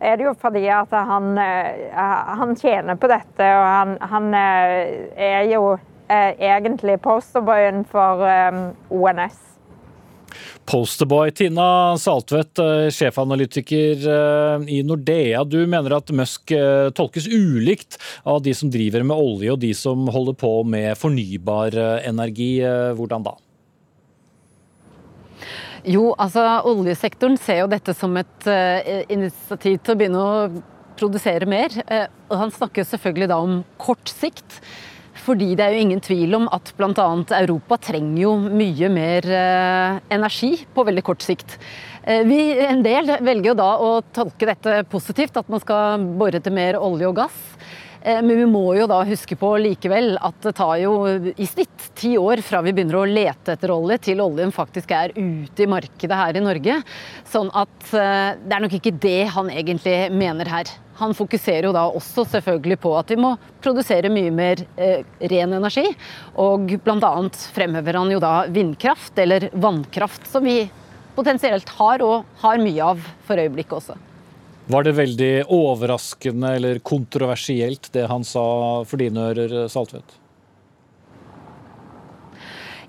[0.00, 1.96] er det jo fordi at han, eh,
[2.38, 5.74] han tjener på dette, og han, han eh, er jo
[6.08, 8.24] eh, egentlig posterboyen for
[8.90, 9.40] ONS.
[10.64, 12.58] Posterboy Tina Saltvedt,
[12.90, 14.06] sjefanalytiker
[14.66, 15.44] i Nordea.
[15.44, 16.50] Du mener at Musk
[16.96, 21.76] tolkes ulikt av de som driver med olje og de som holder på med fornybar
[22.08, 22.56] energi.
[22.96, 23.36] Hvordan da?
[25.84, 30.62] Jo, altså oljesektoren ser jo dette som et uh, initiativ til å begynne å
[30.96, 31.74] produsere mer.
[31.84, 34.60] Uh, og han snakker selvfølgelig da om kort sikt.
[35.24, 37.08] Fordi det er jo ingen tvil om at bl.a.
[37.38, 41.58] Europa trenger jo mye mer uh, energi på veldig kort sikt.
[42.04, 46.52] Vi, en del velger jo da å tolke dette positivt, at man skal bore etter
[46.52, 47.38] mer olje og gass.
[48.04, 51.88] Eh, men vi må jo da huske på likevel at det tar jo i snitt
[51.96, 55.70] ti år fra vi begynner å lete etter olje, til oljen faktisk er ute i
[55.70, 56.78] markedet her i Norge.
[57.32, 60.74] Sånn at eh, det er nok ikke det han egentlig mener her.
[61.00, 63.32] Han fokuserer jo da også selvfølgelig på at vi må
[63.64, 65.00] produsere mye mer eh,
[65.32, 65.88] ren energi.
[66.44, 67.14] Og bl.a.
[67.56, 70.60] fremhever han jo da vindkraft, eller vannkraft, som vi
[71.16, 74.03] potensielt har og har mye av for øyeblikket også.
[74.64, 78.44] Var det veldig overraskende eller kontroversielt det han sa
[78.88, 80.20] for dine ører, Saltvedt?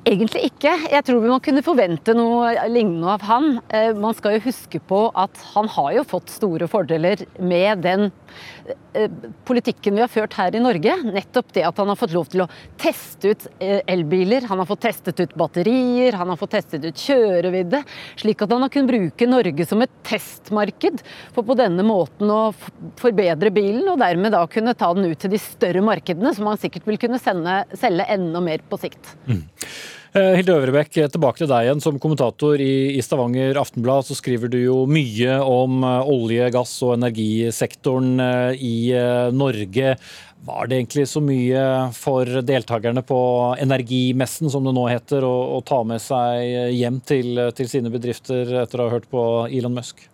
[0.06, 0.72] Egentlig ikke.
[0.94, 3.48] Jeg tror må kunne forvente noe lignende av han.
[3.74, 8.12] Eh, man skal jo huske på at han har jo fått store fordeler med den
[9.46, 10.96] politikken vi har ført her i Norge.
[11.06, 12.50] Nettopp det at han har fått lov til å
[12.82, 17.06] teste ut eh, elbiler, han har fått testet ut batterier, han har fått testet ut
[17.06, 17.82] kjørevidde.
[18.22, 21.04] Slik at han har kunnet bruke Norge som et testmarked
[21.36, 22.42] for på denne måten å
[23.02, 26.62] forbedre bilen, og dermed da kunne ta den ut til de større markedene, som han
[26.62, 29.16] sikkert vil kunne sende, selge enda mer på sikt.
[29.28, 29.44] Mm.
[30.16, 31.82] Eh, Hilde Øvrebekk, tilbake til deg igjen.
[31.84, 36.94] Som kommentator i Stavanger Aftenblad så skriver du jo mye om eh, olje-, gass- og
[36.96, 38.78] energisektoren eh, i
[39.36, 39.98] Norge.
[40.46, 41.66] Var det egentlig så mye
[41.98, 43.20] for deltakerne på
[43.60, 48.62] Energimessen, som det nå heter, å, å ta med seg hjem til, til sine bedrifter
[48.64, 50.06] etter å ha hørt på Elon Musk?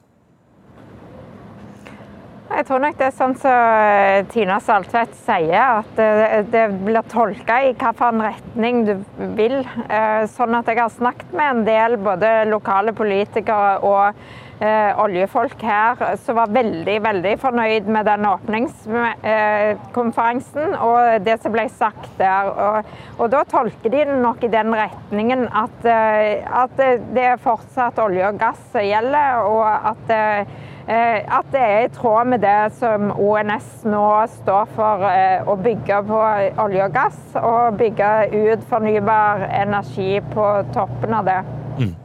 [2.51, 7.01] Jeg tror nok det er sånn som eh, Tina Saltvedt sier, at det, det blir
[7.11, 8.93] tolka i hvilken retning du
[9.37, 9.57] vil.
[9.87, 14.13] Eh, sånn at jeg har snakket med en del både lokale politikere og
[14.59, 21.51] eh, oljefolk her som var veldig veldig fornøyd med den åpningskonferansen eh, og det som
[21.55, 22.45] ble sagt der.
[22.51, 22.85] Og,
[23.17, 28.27] og da tolker de nok i den retningen at, eh, at det er fortsatt olje
[28.27, 29.63] og gass som gjelder, og
[29.95, 30.43] at Eh,
[30.87, 34.05] at det er i tråd med det som ONS nå
[34.41, 36.19] står for, eh, å bygge på
[36.63, 41.39] olje og gass, og bygge ut fornybar energi på toppen av det.
[41.79, 41.95] Mm.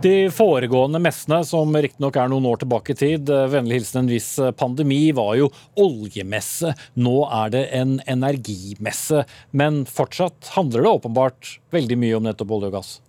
[0.00, 4.08] De foregående messene, som riktignok er noen år tilbake i tid, eh, vennlig hilsen en
[4.08, 6.74] viss pandemi, var jo oljemesse.
[6.96, 9.26] Nå er det en energimesse.
[9.52, 13.00] Men fortsatt handler det åpenbart veldig mye om nettopp olje og gass?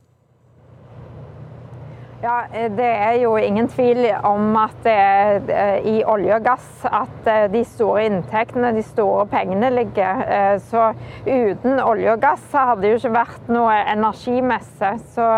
[2.24, 2.42] Ja,
[2.78, 7.26] Det er jo ingen tvil om at det er eh, i olje og gass at
[7.26, 10.22] eh, de store inntektene, de store pengene ligger.
[10.30, 10.92] Eh, så
[11.26, 14.92] uten olje og gass hadde det jo ikke vært noe energimesse.
[15.16, 15.30] Så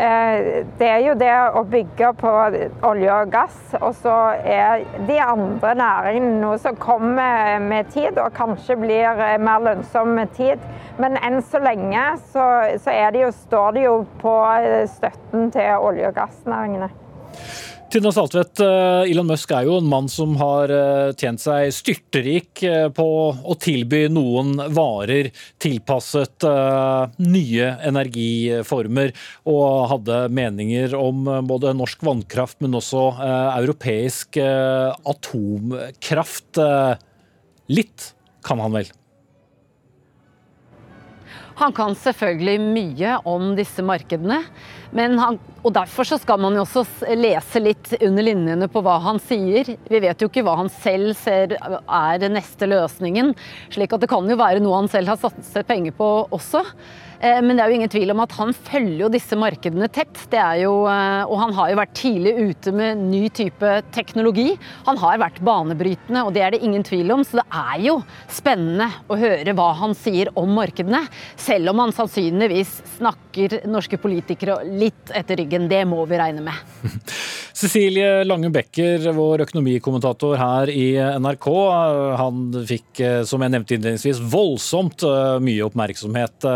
[0.00, 2.30] det er jo det å bygge på
[2.88, 3.58] olje og gass.
[3.82, 9.66] Og så er de andre næringene noe som kommer med tid, og kanskje blir mer
[9.66, 10.62] lønnsom med tid.
[10.96, 12.46] Men enn så lenge så,
[12.80, 14.34] så det jo, står det jo på
[14.94, 16.92] støtten til olje og gass gassnæringene.
[17.90, 22.62] Tina Saltvedt, eh, Elon Musk er jo en mann som har eh, tjent seg styrterik
[22.62, 26.46] eh, på å tilby noen varer tilpasset
[27.18, 29.10] nye energiformer,
[29.50, 33.02] og hadde meninger om både norsk vannkraft, men også
[33.58, 36.62] europeisk atomkraft.
[37.74, 38.12] Litt
[38.46, 38.94] kan han vel?
[41.60, 44.38] Han kan selvfølgelig mye om disse markedene.
[44.90, 46.82] Han, og Derfor så skal man jo også
[47.14, 49.68] lese litt under linjene på hva han sier.
[49.86, 53.34] Vi vet jo ikke hva han selv ser er neste løsningen.
[53.70, 56.64] slik at det kan jo være noe han selv har satset penger på også.
[57.20, 60.16] Eh, men det er jo ingen tvil om at han følger jo disse markedene tett.
[60.60, 64.54] Jo, eh, og han har jo vært tidlig ute med ny type teknologi.
[64.88, 67.24] Han har vært banebrytende, og det er det ingen tvil om.
[67.26, 67.98] Så det er jo
[68.32, 71.02] spennende å høre hva han sier om markedene.
[71.40, 75.68] Selv om han sannsynligvis snakker norske politikere litt etter ryggen.
[75.70, 76.56] Det må vi regne med.
[77.60, 81.48] Cecilie Lange Becker, vår økonomikommentator her i NRK.
[82.16, 85.04] Han fikk, eh, som jeg nevnte innledningsvis, voldsomt
[85.44, 86.48] mye oppmerksomhet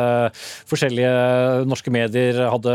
[0.71, 2.75] Forskjellige norske medier hadde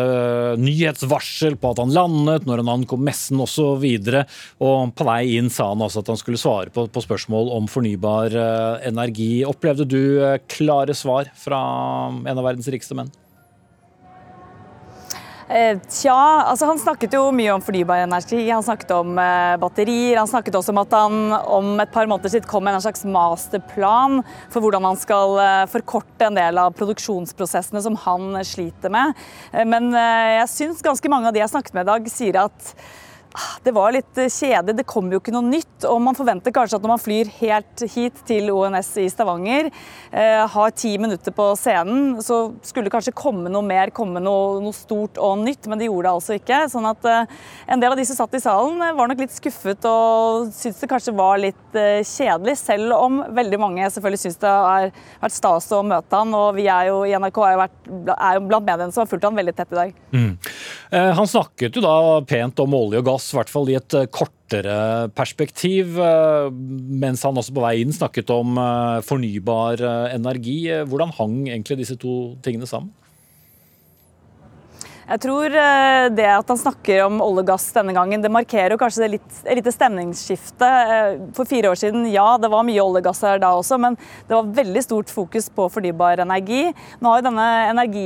[0.62, 3.86] nyhetsvarsel på at han landet, når han ankom messen osv.
[3.86, 4.20] Og,
[4.66, 7.70] og på vei inn sa han også at han skulle svare på, på spørsmål om
[7.72, 9.32] fornybar eh, energi.
[9.48, 11.62] Opplevde du eh, klare svar fra
[12.10, 13.12] en av verdens rikeste menn?
[15.50, 18.44] Eh, tja, altså han snakket jo mye om fornybar energi.
[18.52, 20.20] Han snakket om eh, batterier.
[20.20, 23.02] Han snakket også om at han om et par måneder siden kom med en slags
[23.10, 24.22] masterplan
[24.54, 29.18] for hvordan han skal eh, forkorte en del av produksjonsprosessene som han sliter med.
[29.66, 32.74] Men jeg syns ganske mange av de jeg snakket med i dag, sier at
[33.64, 34.78] det var litt eh, kjedelig.
[34.80, 35.86] Det kom jo ikke noe nytt.
[35.90, 39.70] Og man forventer kanskje at når man flyr helt hit til ONS i Stavanger,
[40.12, 44.60] eh, har ti minutter på scenen, så skulle det kanskje komme noe mer, komme noe,
[44.64, 46.62] noe, stort og nytt, men det gjorde det altså ikke.
[46.74, 47.38] Sånn at eh,
[47.70, 50.82] en del av de som satt i salen, eh, var nok litt skuffet og syntes
[50.84, 54.90] det kanskje var litt eh, kjedelig, selv om veldig mange selvfølgelig syns det har
[55.22, 56.34] vært stas å møte han.
[56.36, 57.80] Og vi er jo i NRK er jo, vært,
[58.18, 59.96] er jo blant mediene som har fulgt han veldig tett i dag.
[60.16, 60.32] Mm.
[60.90, 61.96] Eh, han snakket jo da
[62.28, 66.48] pent om olje og gass i hvert fall i et eh, kortere perspektiv, eh,
[67.04, 70.62] mens han også på vei inn snakket om eh, fornybar energi.
[70.90, 72.96] Hvordan hang egentlig disse to tingene sammen?
[75.10, 75.50] Jeg tror
[76.14, 79.40] det at han snakker om olje og gass denne gangen, det markerer kanskje det litt,
[79.58, 80.70] lite stemningsskifte.
[81.34, 83.98] For fire år siden, ja, det var mye olje og gass her da også, men
[84.30, 86.68] det var veldig stort fokus på fornybar energi.
[87.02, 88.06] Nå har jo denne energi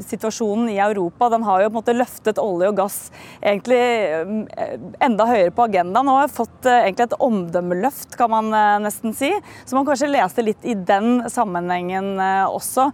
[0.00, 2.96] situasjonen i Europa den har jo på en måte løftet olje og gass
[3.42, 8.50] egentlig eh, enda høyere på agendaen og har fått eh, egentlig et omdømmeløft, kan man
[8.56, 9.30] eh, nesten si.
[9.64, 12.88] Så man kanskje leste litt i den sammenhengen også.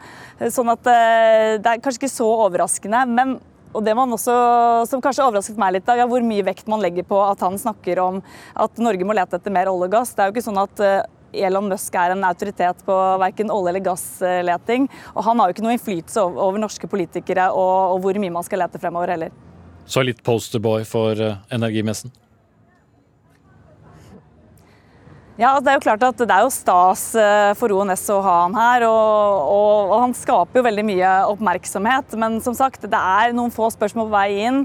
[0.52, 3.04] Sånn at det er kanskje ikke så overraskende.
[3.10, 3.36] men
[3.74, 4.34] og det også,
[4.86, 7.98] som kanskje overrasket meg litt, er hvor mye vekt man legger på at han snakker
[7.98, 8.20] om
[8.54, 10.12] at Norge må lete etter mer olje og gass.
[10.14, 10.82] Det er jo ikke sånn at
[11.34, 14.88] Elon Musk er en autoritet på verken olje- eller gassleting.
[15.14, 18.46] Og han har jo ikke noe innflytelse over norske politikere og, og hvor mye man
[18.46, 19.34] skal lete fremover heller.
[19.86, 22.12] Så litt posterboy for eh, energimessen?
[25.34, 28.34] Ja, Det er jo klart at det er jo stas eh, for ONS å ha
[28.44, 28.84] han her.
[28.86, 32.14] Og, og, og han skaper jo veldig mye oppmerksomhet.
[32.22, 34.62] Men som sagt, det er noen få spørsmål på vei inn.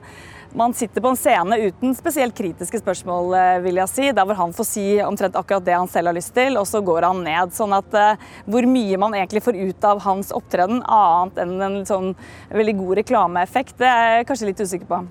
[0.58, 4.08] Man sitter på en scene uten spesielt kritiske spørsmål, eh, vil jeg si.
[4.12, 6.82] Der hvor han får si omtrent akkurat det han selv har lyst til, og så
[6.82, 7.54] går han ned.
[7.54, 11.78] Sånn at uh, hvor mye man egentlig får ut av hans opptreden, annet enn en
[11.86, 12.16] sånn
[12.50, 15.04] veldig god reklameeffekt, det er jeg kanskje litt usikker på.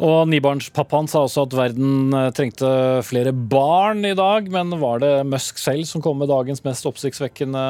[0.00, 2.70] Og Nibarnspappaen sa også at verden eh, trengte
[3.04, 7.66] flere barn i dag, men var det Musk selv som kom med dagens mest oppsiktsvekkende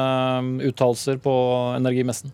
[0.69, 1.33] uttalelser på
[1.75, 2.31] energimessen?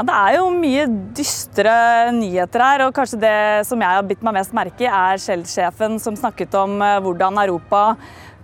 [0.00, 1.72] Ja, det er jo mye dystre
[2.16, 5.98] nyheter her, og kanskje det som jeg har bitt meg mest merke i, er Shell-sjefen
[6.00, 7.82] som snakket om eh, hvordan Europa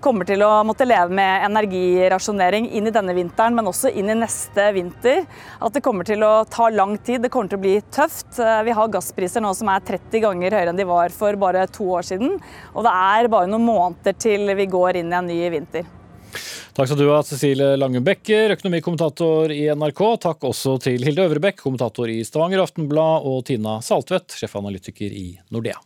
[0.05, 4.19] kommer til å måtte leve med energirasjonering inn i denne vinteren, men også inn i
[4.21, 5.25] neste vinter.
[5.57, 8.37] At det kommer til å ta lang tid, det kommer til å bli tøft.
[8.37, 11.65] Eh, vi har gasspriser nå som er 30 ganger høyere enn de var for bare
[11.73, 12.37] to år siden.
[12.77, 15.89] Og det er bare noen måneder til vi går inn i en ny vinter.
[16.77, 20.03] Takk skal du ha, Cecilie Lange Becker, økonomikommentator i NRK.
[20.27, 25.81] Takk også til Hilde Øvrebekk, kommentator i Stavanger Aftenblad, og Tina Saltvedt, sjefanalytiker i Nordea.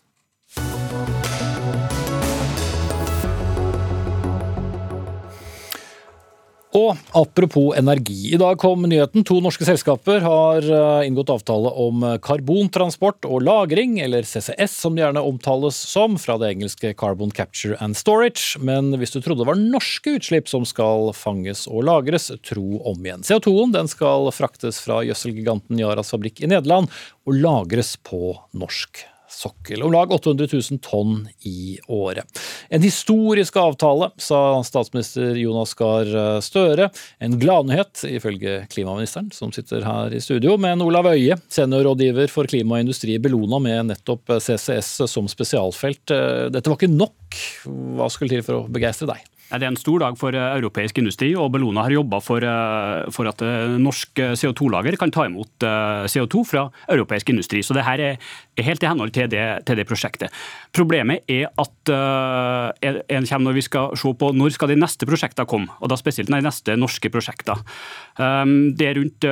[6.77, 8.31] Og apropos energi.
[8.35, 9.25] I dag kom nyheten.
[9.27, 15.03] To norske selskaper har eh, inngått avtale om karbontransport og -lagring, eller CCS som det
[15.03, 18.55] gjerne omtales som, fra det engelske Carbon Capture and Storage.
[18.63, 23.03] Men hvis du trodde det var norske utslipp som skal fanges og lagres, tro om
[23.03, 23.27] igjen.
[23.27, 26.87] CO2-en skal fraktes fra gjødselgiganten Yaras fabrikk i Nederland
[27.27, 29.83] og lagres på norsk sokkel.
[29.87, 32.41] Om lag 800 000 tonn i året.
[32.69, 36.11] En historisk avtale, sa statsminister Jonas Gahr
[36.45, 36.91] Støre.
[37.23, 40.57] En gladnyhet, ifølge klimaministeren, som sitter her i studio.
[40.61, 46.05] Men Olav Øie, seniorrådgiver for klima og industri i Bellona med nettopp CCS som spesialfelt.
[46.53, 47.43] Dette var ikke nok.
[47.97, 49.27] Hva skulle til for å begeistre deg?
[49.51, 53.09] Det er en stor dag for eh, europeisk industri, og Bellona har jobba for, eh,
[53.11, 55.67] for, at eh, norsk CO2-lager kan ta imot
[56.11, 57.63] CO2 fra europeisk industri.
[57.67, 58.31] Så det her er
[58.61, 60.31] helt i henhold til det, til det prosjektet.
[60.77, 65.49] Problemet er at en kommer når vi skal se på når skal de neste prosjektene
[65.49, 67.65] komme, og da spesielt de neste norske prosjektene.
[68.21, 69.27] Ehm, det er rundt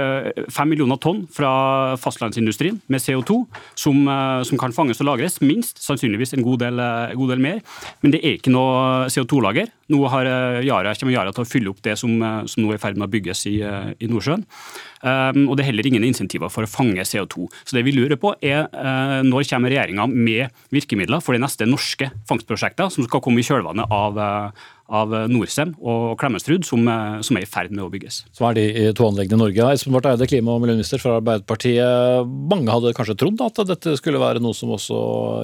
[0.55, 3.43] fem millioner tonn fra fastlandsindustrien med CO2
[3.79, 4.01] som,
[4.49, 6.83] som, kan fanges og lagres, minst sannsynligvis en god del,
[7.21, 7.61] god del mer.
[8.03, 9.71] Men det er ikke noe CO2-lager.
[9.93, 12.73] Nå har eh, Yara, kommer Yara til å fylle opp det som, eh, som nå
[12.73, 14.45] er i ferd med å bygges i, eh, i Nordsjøen.
[14.99, 17.47] Um, og det er heller ingen insentiver for å fange CO2.
[17.63, 21.69] Så det vi lurer på er uh, når kommer regjeringa med virkemidler for de neste
[21.71, 26.89] norske fangstprosjekter som skal komme i kjølvannet av, uh, av Norcem og Klemetsrud, som,
[27.25, 28.23] som, er i ferd med å bygges.
[28.35, 28.67] Så er de
[28.97, 29.69] to anleggene i Norge.
[29.77, 32.29] Espen Barth Eide, klima- og miljøminister fra Arbeiderpartiet.
[32.51, 34.99] Mange hadde kanskje trodd at dette skulle være noe som også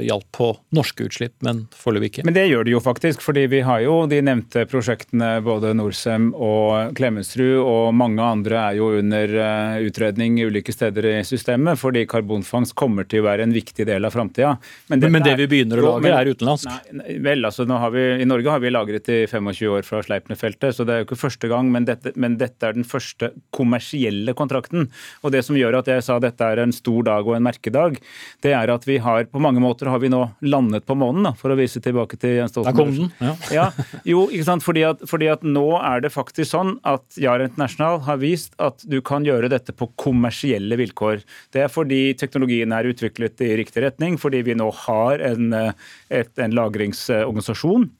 [0.04, 2.26] hjalp på norske utslipp, men foreløpig ikke?
[2.28, 6.32] Men det gjør det jo faktisk, fordi vi har jo de nevnte prosjektene, både Norcem
[6.34, 12.04] og Klemetsrud, og mange andre er jo under Eh, utredning ulike steder i systemet, fordi
[12.06, 14.54] karbonfangst kommer til å være en viktig del av framtida.
[14.88, 16.70] Men, men, det vi begynner å lage, er utenlandsk?
[16.94, 20.86] Nei, vel, altså vi, I Norge har vi lagret i 25 år fra Sleipner-feltet, så
[20.86, 21.70] det er jo ikke første gang.
[21.74, 24.88] Men dette, men dette, er den første kommersielle kontrakten.
[25.22, 28.00] Og det som gjør at jeg sa dette er en stor dag og en merkedag,
[28.44, 31.34] det er at vi har på mange måter har vi nå landet på månen, da,
[31.38, 32.96] for å vise tilbake til Jens Stoltenberg.
[32.96, 33.60] Der kom den, ja.
[33.60, 34.00] ja.
[34.08, 38.00] Jo, ikke sant, fordi at, fordi at nå er det faktisk sånn at Yara International
[38.08, 41.24] har vist at du kan gjøre gjøre dette på kommersielle vilkår.
[41.54, 45.72] Det er fordi teknologien er utviklet i riktig retning, fordi vi nå har en, eh,
[46.10, 47.90] et, en lagringsorganisasjon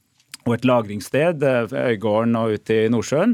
[0.45, 3.33] og et lagringssted, eh, Øygården og ute i Nordsjøen.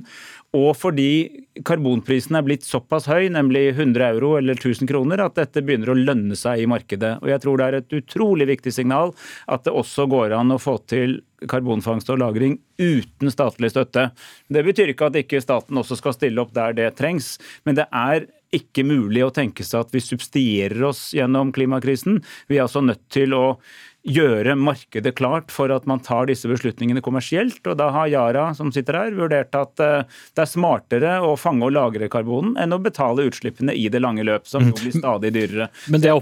[0.55, 5.63] Og fordi karbonprisen er blitt såpass høy, nemlig 100 euro eller 1000 kroner, at dette
[5.63, 7.17] begynner å lønne seg i markedet.
[7.21, 9.13] Og jeg tror det er et utrolig viktig signal
[9.47, 14.11] at det også går an å få til karbonfangst og -lagring uten statlig støtte.
[14.49, 17.87] Det betyr ikke at ikke staten også skal stille opp der det trengs, men det
[17.91, 22.19] er ikke mulig å tenke seg at vi subsidierer oss gjennom klimakrisen.
[22.47, 23.59] Vi er altså nødt til å
[24.01, 27.61] gjøre markedet klart for at man tar disse beslutningene kommersielt.
[27.69, 31.67] Og da har Yara, som sitter her, vurdert at eh, det er smartere å fange
[31.67, 35.33] og lagre karbonen enn å betale utslippene i det lange løp, som jo blir stadig
[35.35, 35.69] dyrere.
[35.93, 36.13] Men det,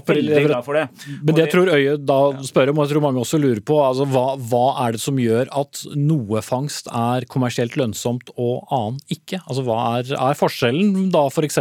[0.76, 0.84] det.
[1.24, 4.06] Men det tror Øye da spør om, og jeg tror mange også lurer på, altså,
[4.12, 9.40] hva, hva, er det som gjør at noe fangst er kommersielt lønnsomt og annen ikke?
[9.46, 11.58] Altså, Hva er, er forskjellen da f.eks.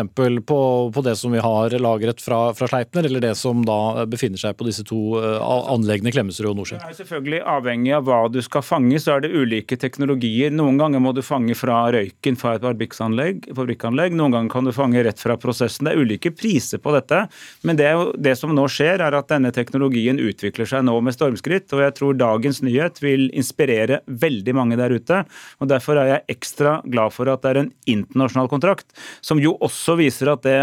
[0.49, 0.59] På,
[0.93, 4.57] på det som vi har lagret fra, fra Sleipner, eller det som da befinner seg
[4.59, 5.39] på disse to uh,
[5.71, 6.81] anleggene Magne Klemetsrud og Nordsjøen?
[6.81, 10.51] Det er selvfølgelig avhengig av hva du skal fange, så er det ulike teknologier.
[10.51, 15.03] Noen ganger må du fange fra røyken fra et fabrikkanlegg, noen ganger kan du fange
[15.05, 15.87] rett fra prosessen.
[15.87, 17.25] Det er ulike priser på dette.
[17.63, 21.69] Men det, det som nå skjer, er at denne teknologien utvikler seg nå med stormskritt.
[21.75, 25.23] Og jeg tror dagens nyhet vil inspirere veldig mange der ute.
[25.59, 28.89] og Derfor er jeg ekstra glad for at det er en internasjonal kontrakt,
[29.21, 30.59] som jo også viser at det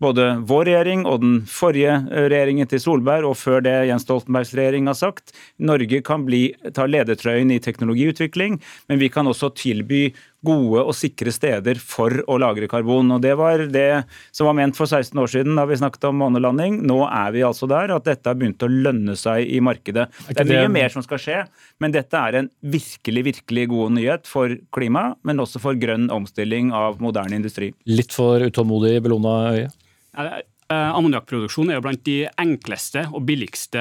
[0.00, 4.54] både vår regjering og den forrige eh, regjeringen til Solberg, og før det Jens Stoltenbergs
[4.56, 5.34] regjering har sagt.
[5.60, 10.08] Norge kan bli, ta ledertrøyen i teknologiutvikling, men vi kan også tilby
[10.46, 13.12] gode og sikre steder for å lagre karbon.
[13.12, 16.20] Og Det var det som var ment for 16 år siden da vi snakket om
[16.22, 16.80] månelanding.
[16.88, 20.08] Nå er vi altså der at dette har begynt å lønne seg i markedet.
[20.30, 21.42] Det er mye mer som skal skje,
[21.82, 26.72] men dette er en virkelig, virkelig god nyhet for klima, men også for grønn omstilling
[26.76, 27.74] av moderne industri.
[27.90, 29.68] Litt for utålmodig Bellona Øye?
[30.70, 33.80] Eh, ammoniakkproduksjon er jo blant de enkleste og billigste,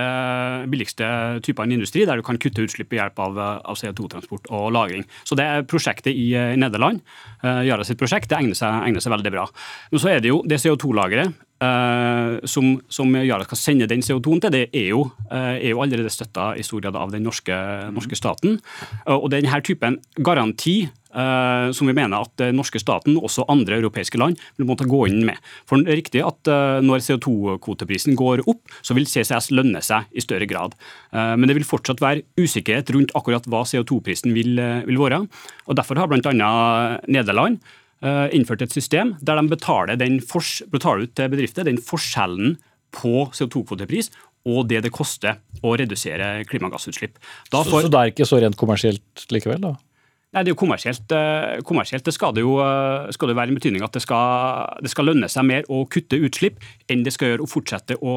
[0.71, 1.09] billigste
[1.45, 5.05] typene industri der du kan kutte utslipp ved hjelp av, av CO2-transport og -lagring.
[5.23, 7.03] Så det er prosjektet i, i Nederland,
[7.43, 9.45] Yara sitt prosjekt, det egner seg, egner seg, veldig bra.
[9.91, 14.39] Men så er det jo det CO2-lageret Uh, som, som Yara skal sende den CO2-en
[14.45, 17.55] til, det er jo, uh, er jo allerede støtta i stor grad av den norske,
[17.91, 18.61] norske staten.
[19.03, 23.79] Uh, og denne typen garanti som vi mener at den norske staten og også andre
[23.79, 25.39] europeiske land vil måtte gå inn med.
[25.65, 26.51] For det er riktig at
[26.85, 30.77] Når CO2-kvoteprisen går opp, så vil CCS lønne seg i større grad.
[31.09, 34.53] Men det vil fortsatt være usikkerhet rundt akkurat hva CO2-prisen vil,
[34.85, 35.23] vil, være.
[35.65, 36.29] og Derfor har bl.a.
[37.09, 37.57] Nederland
[37.99, 42.53] innført et system der de betaler, betaler ut til bedrifter den forskjellen
[42.95, 44.07] på CO2-kvotepris
[44.47, 47.19] og det det koster å redusere klimagassutslipp.
[47.51, 49.61] Får, så, så det er ikke så rent kommersielt likevel?
[49.67, 49.75] da?
[50.29, 51.11] Nei, Det er jo kommersielt.
[51.15, 54.77] Eh, kommersielt det skal det jo eh, skal det være en betydning at det skal,
[54.85, 58.13] det skal, lønne seg mer å kutte utslipp enn det skal gjøre å fortsette å,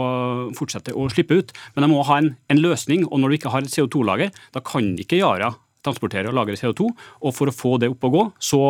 [0.59, 1.55] fortsette å slippe ut.
[1.74, 4.64] Men de må ha en, en løsning, og når du ikke har et CO2-lager, da
[4.64, 5.55] kan ikke Yara
[5.85, 6.89] transportere og lagre CO2.
[7.22, 8.61] Og for å få det opp og gå, så,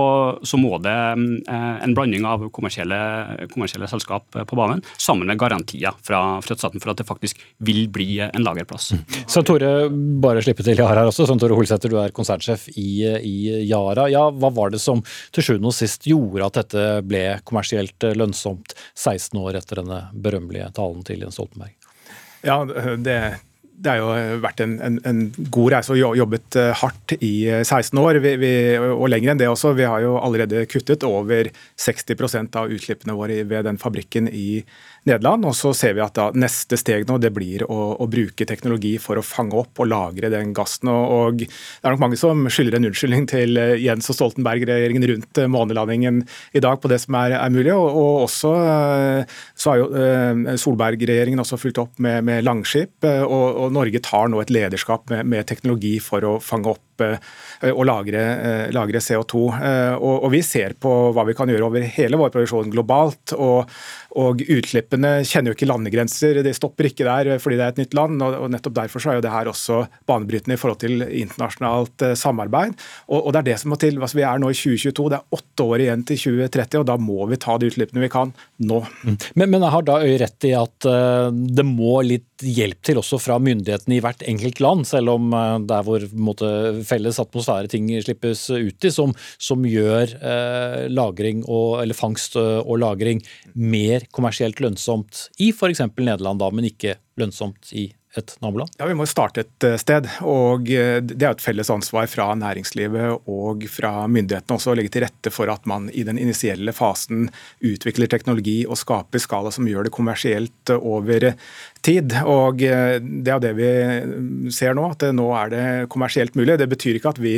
[0.47, 2.99] så må det eh, en blanding av kommersielle,
[3.53, 7.85] kommersielle, selskap på banen, sammen med garantier fra, fra staten for at det faktisk vil
[7.93, 8.93] bli en lagerplass.
[8.97, 9.05] Mm.
[9.31, 9.73] Så Tore,
[10.23, 11.27] bare slippe til Yara her også.
[11.29, 13.37] Sånn, Tore Holsæter, du er konsernsjef i, i,
[13.69, 14.09] Yara.
[14.13, 15.05] Ja, hva var det som
[15.35, 20.73] til sjuende og sist gjorde at dette ble kommersielt lønnsomt 16 år etter denne berømmelige
[20.77, 21.77] talen til Jens Stoltenberg?
[22.43, 22.59] Ja,
[22.99, 23.19] det
[23.83, 25.21] det har jo vært en, en, en,
[25.53, 27.33] god reise og jobbet eh, hardt i
[27.65, 29.75] 16 eh, år, vi, vi, og lenger enn det også.
[29.79, 34.63] Vi har jo allerede kuttet over 60% av utslippene våre ved den fabrikken i
[35.09, 35.47] Nederland.
[35.49, 38.95] Og så ser vi at da, neste steg nå det blir å, å, bruke teknologi
[39.03, 40.91] for å fange opp og lagre den gassen.
[40.93, 41.49] Og, og, Det
[41.83, 46.23] er nok mange som skylder en unnskyldning til eh, Jens og Stoltenberg-regjeringen rundt månelandingen
[46.55, 47.75] i dag på det som er, er mulig.
[47.75, 48.53] Og, og, også
[49.59, 49.89] så har jo
[50.61, 52.95] Solberg-regjeringen også fulgt opp med, med Langskip.
[53.03, 57.73] og, og Norge tar nå et lederskap med, med teknologi for å fange opp eh,
[57.73, 59.43] og lagre, eh, lagre CO2.
[59.57, 63.37] Eh, og, og, vi ser på hva vi kan gjøre over hele vår produksjon globalt.
[63.39, 63.69] og
[64.13, 67.95] og utslippene kjenner jo ikke landegrenser, de stopper ikke der fordi det er et nytt
[67.97, 68.21] land.
[68.21, 69.79] og Nettopp derfor så er jo det her også
[70.09, 72.77] banebrytende i forhold til internasjonalt samarbeid.
[73.09, 73.97] Og, og det er det som må til.
[73.97, 76.99] Altså, vi er nå i 2022, det er åtte år igjen til 2030, og da
[77.01, 78.83] må vi ta de utslippene vi kan nå.
[79.01, 79.17] Mm.
[79.17, 80.91] Men, men jeg har da øye rett i at
[81.33, 85.33] det må litt hjelp til også fra myndighetene i hvert enkelt land, selv om
[85.69, 86.53] der hvor måte,
[86.93, 90.87] felles atmosfære ting slippes ut i, som, som gjør eh,
[91.43, 93.21] og, fangst og lagring
[93.55, 95.85] mer mer kommersielt lønnsomt i f.eks.
[95.97, 98.69] Nederland, da, men ikke lønnsomt i et naboland?
[98.77, 100.09] Ja, Vi må starte et eh, sted.
[100.29, 104.93] og eh, Det er et felles ansvar fra næringslivet og fra myndighetene også å legge
[104.93, 107.31] til rette for at man i den initielle fasen
[107.65, 111.33] utvikler teknologi og skaper skala som gjør det kommersielt over
[111.85, 112.15] tid.
[112.29, 113.71] og eh, Det er det vi
[114.55, 116.57] ser nå, at nå er det kommersielt mulig.
[116.61, 117.35] Det betyr ikke at vi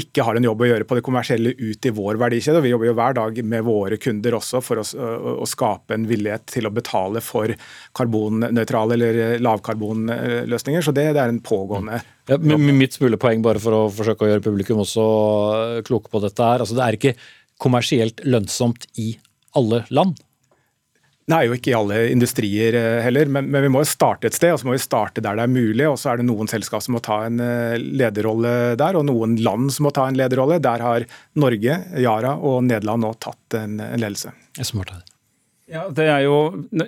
[0.00, 2.62] ikke har en jobb å gjøre på det kommersielle ut i vår verdikjede.
[2.64, 4.86] Vi jobber jo hver dag med våre kunder også for å,
[5.42, 7.54] å skape en villighet til å betale for
[7.98, 10.84] karbonnøytrale eller lavkarbonløsninger.
[10.84, 14.44] Så det, det er en pågående ja, Mitt smulepoeng, bare for å forsøke å gjøre
[14.44, 15.04] publikum også
[15.88, 16.60] kloke på dette her.
[16.60, 17.14] altså Det er ikke
[17.58, 19.14] kommersielt lønnsomt i
[19.58, 20.20] alle land.
[21.28, 24.36] Nei, jo ikke i alle industrier eh, heller, men, men, vi må jo starte et
[24.36, 24.54] sted.
[24.54, 25.84] og så må vi starte der det er mulig.
[25.88, 29.36] og Så er det noen selskap som må ta en eh, lederrolle der, og noen
[29.44, 30.60] land som må ta en lederrolle.
[30.64, 31.06] Der har
[31.36, 34.32] Norge, Yara og Nederland nå tatt en, en ledelse.
[34.64, 35.17] Smart, ja, det
[35.68, 36.36] er jo,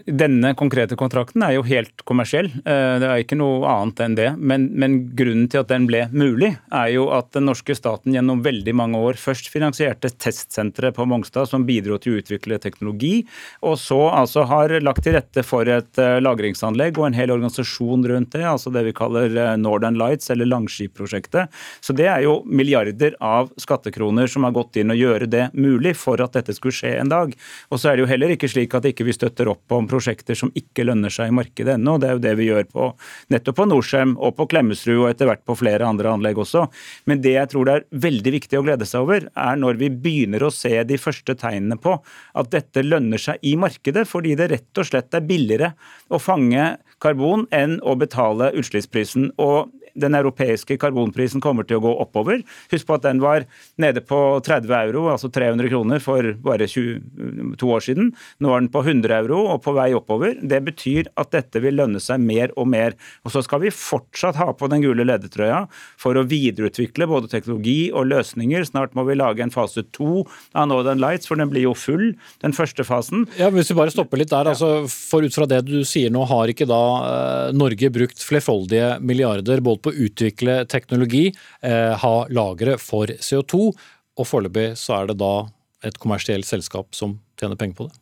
[0.06, 2.46] Denne konkrete kontrakten er jo helt kommersiell.
[2.64, 4.28] Eh, det er ikke noe annet enn det.
[4.38, 8.40] Men, men, grunnen til at den ble mulig, er jo at den norske staten gjennom
[8.44, 13.26] veldig mange år først finansierte testsenteret på Mongstad, som bidro til å utvikle teknologi,
[13.66, 18.06] og så altså har lagt til rette for et eh, lagringsanlegg og en hel organisasjon
[18.08, 21.52] rundt det, altså det vi kaller eh, Northern Lights, eller Langskip-prosjektet.
[21.84, 25.96] Så det er jo milliarder av skattekroner som har gått inn og gjøre det mulig
[26.00, 27.36] for at dette skulle skje en dag.
[27.70, 29.88] Og så er det jo heller ikke slik slik at ikke vi støtter opp om
[29.88, 31.98] prosjekter som ikke lønner seg i markedet ennå.
[31.98, 32.86] Det er jo det vi gjør på,
[33.30, 36.66] nettopp på Norcem og på Klemetsrud og etter hvert på flere andre anlegg også.
[37.06, 39.90] Men det jeg tror det er veldig viktig å glede seg over, er når vi
[39.90, 44.50] begynner å se de første tegnene på at dette lønner seg i markedet, fordi det
[44.54, 45.74] rett og slett er billigere
[46.10, 49.32] å fange karbon enn å betale utslippsprisen.
[49.40, 52.42] Og den europeiske karbonprisen kommer til å gå oppover.
[52.72, 53.46] Husk på at den var
[53.80, 58.12] nede på 30 euro, altså 300 kroner, for bare 22 år siden.
[58.40, 60.36] Nå er den på 100 euro og på vei oppover.
[60.40, 62.96] Det betyr at dette vil lønne seg mer og mer.
[63.24, 65.64] Og så skal vi fortsatt ha på den gule ledetrøya
[66.00, 68.66] for å videreutvikle både teknologi og løsninger.
[68.68, 70.24] Snart må vi lage en fase to
[70.54, 72.12] av Northern Lights, for den blir jo full,
[72.44, 73.26] den første fasen.
[73.38, 74.48] Ja, Hvis vi bare stopper litt der.
[74.50, 78.94] altså for Ut fra det du sier nå, har ikke da eh, Norge brukt flerfoldige
[79.04, 81.30] milliarder både på å utvikle teknologi,
[81.62, 83.70] eh, ha lagre for CO2,
[84.20, 85.34] og foreløpig så er det da
[85.86, 88.00] et kommersielt selskap som tjener penger på det?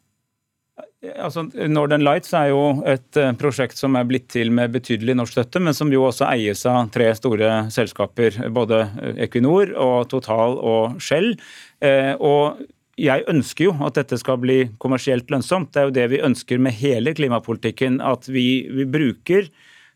[1.22, 5.37] Altså, Northern Lights er jo et eh, prosjekt som er blitt til med betydelig norsk
[5.37, 8.83] støtte, men som jo også eies av tre store selskaper, både
[9.14, 11.37] Equinor og Total og Shell.
[11.79, 12.59] Eh, og
[12.99, 15.70] jeg ønsker jo at dette skal bli kommersielt lønnsomt.
[15.70, 18.01] Det er jo det vi ønsker med hele klimapolitikken.
[18.03, 19.47] At vi, vi bruker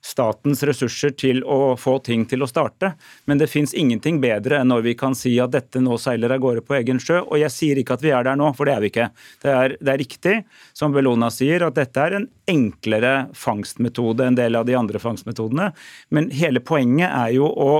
[0.02, 2.92] statens ressurser til å få ting til å starte.
[3.30, 6.42] Men det fins ingenting bedre enn når vi kan si at dette nå seiler av
[6.42, 7.22] gårde på egen sjø.
[7.22, 9.08] Og jeg sier ikke at vi er der nå, for det er vi ikke.
[9.44, 10.36] Det er, det er riktig,
[10.74, 15.70] som Bellona sier, at dette er en enklere fangstmetode enn del av de andre fangstmetodene.
[16.10, 17.72] Men hele poenget er jo å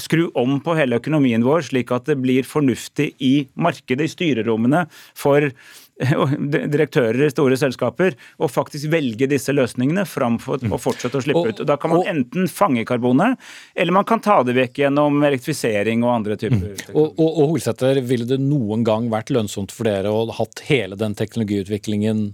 [0.00, 4.86] skru om på hele økonomien vår, slik at det blir fornuftig i markedet, i styrerommene
[5.18, 5.50] for
[6.74, 11.62] direktører i store selskaper å faktisk velge disse løsningene framfor å fortsette å slippe ut.
[11.62, 13.38] Og Da kan man enten fange karbonet,
[13.74, 16.94] eller man kan ta det vekk gjennom elektrifisering og andre typer mm.
[16.94, 20.98] Og, og, og Holsæter, ville det noen gang vært lønnsomt for dere å hatt hele
[20.98, 22.30] den teknologiutviklingen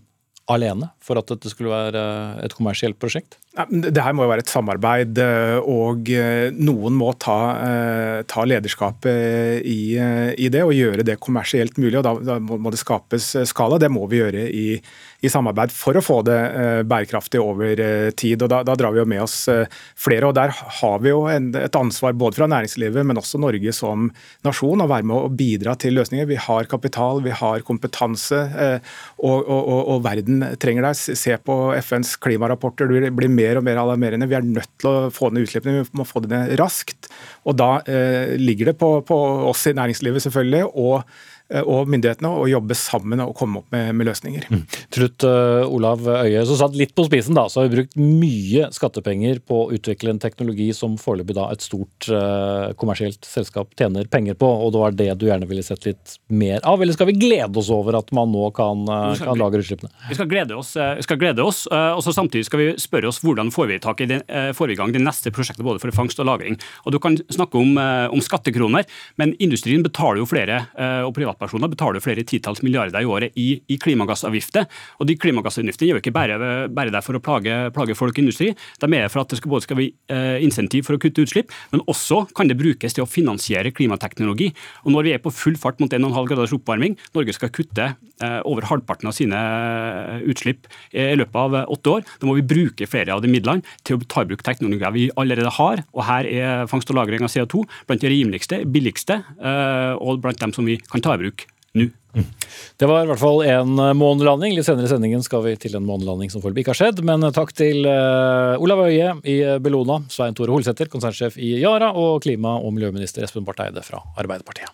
[0.53, 2.03] alene for at dette skulle være
[2.47, 3.39] et kommersielt prosjekt?
[3.71, 8.45] Det her må jo være et samarbeid, eh, og eh, noen må ta, eh, ta
[8.45, 11.97] lederskapet i, i, det og gjøre det kommersielt mulig.
[11.99, 13.81] og Da, da må det skapes skala.
[13.81, 14.67] Det må vi gjøre i,
[15.25, 16.39] i samarbeid for å få det
[16.89, 17.81] bærekraftig over
[18.17, 18.43] tid.
[18.43, 19.37] og da, da, drar vi jo med oss
[19.97, 20.29] flere.
[20.29, 24.11] og Der har vi jo en, et ansvar både fra næringslivet, men også Norge som
[24.47, 26.29] nasjon, å være med å bidra til løsninger.
[26.29, 28.43] Vi har kapital, vi har kompetanse,
[29.19, 31.17] og, og, og, og verden trenger deg.
[31.23, 32.91] Se på FNs klimarapporter.
[33.07, 34.29] det blir mer og mer alarmerende.
[34.31, 37.11] Vi er nødt til å få ned utslippene, vi må få det ned raskt.
[37.47, 39.17] Og Da eh, ligger det på, på
[39.51, 43.93] oss i næringslivet selvfølgelig, og Eh, og myndighetene å jobbe sammen og komme opp med,
[43.95, 44.49] med løsninger.
[44.51, 44.63] Mm.
[44.95, 48.67] Trutt uh, Olav Øye, som satt litt på spisen da, så har vi brukt mye
[48.75, 54.09] skattepenger på å utvikle en teknologi som foreløpig da et stort uh, kommersielt selskap tjener
[54.11, 56.83] penger på, og det var det du gjerne ville sett litt mer av?
[56.83, 59.93] Eller skal vi glede oss over at man nå kan, uh, kan lagre utslippene?
[60.11, 63.53] Vi skal glede oss, skal glede oss og så samtidig skal vi spørre oss hvordan
[63.55, 64.23] får vi, tak i den,
[64.57, 66.59] får vi i gang det neste prosjektet både for fangst og lagring.
[66.85, 68.87] Og Du kan snakke om, om skattekroner,
[69.21, 70.63] men industrien betaler jo flere,
[71.07, 74.67] og privat privatpersoner betaler flere titalls milliarder i året i, i klimagassavgifter.
[75.01, 78.53] Og de klimagassavgiftene gjør ikke bare, bare der for å plage, plage folk i industri.
[78.81, 81.53] De er for at det skal, både skal bli eh, insentiv for å kutte utslipp,
[81.73, 84.53] men også kan det brukes til å finansiere klimateknologi.
[84.85, 88.41] Og når vi er på full fart mot 1,5 graders oppvarming, Norge skal kutte eh,
[88.49, 92.89] over halvparten av sine eh, utslipp i løpet av åtte år, da må vi bruke
[92.89, 95.85] flere av de midlene til å ta i bruk teknologier vi allerede har.
[95.97, 100.41] Og her er fangst og lagring av CO2 blant de rimeligste, billigste eh, og blant
[100.43, 101.47] dem som vi kan ta i bruk bruk
[101.77, 101.91] nå.
[102.81, 104.55] Det var i hvert fall en eh, månelanding.
[104.57, 107.03] Litt senere i sendingen skal vi til en månelanding som foreløpig ikke har skjedd.
[107.05, 112.25] Men takk til uh, Olav Øie i Bellona, Svein Tore Holsæter, konsernsjef i Yara, og
[112.25, 114.73] klima- og miljøminister Espen Barth Eide fra Arbeiderpartiet.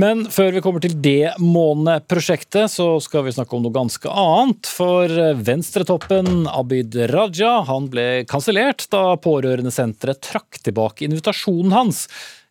[0.00, 4.68] Men før vi kommer til det måneprosjektet, så skal vi snakke om noe ganske annet.
[4.72, 5.12] For
[5.44, 12.06] venstretoppen Abid Raja han ble kansellert da Pårørendesenteret trakk tilbake invitasjonen hans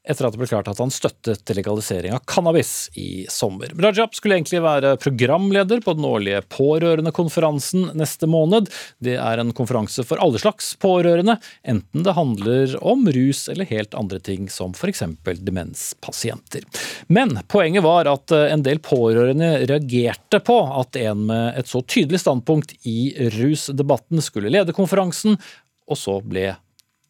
[0.08, 3.70] etter at det ble klart at han støttet legalisering av cannabis i sommer.
[3.78, 8.72] Rajab skulle egentlig være programleder på den årlige Pårørendekonferansen neste måned.
[9.04, 13.94] Det er en konferanse for alle slags pårørende, enten det handler om rus eller helt
[13.98, 15.04] andre ting, som f.eks.
[15.46, 16.66] demenspasienter.
[17.08, 22.24] Men poenget var at en del pårørende reagerte på at en med et så tydelig
[22.24, 25.38] standpunkt i rusdebatten skulle lede konferansen,
[25.92, 26.54] og så ble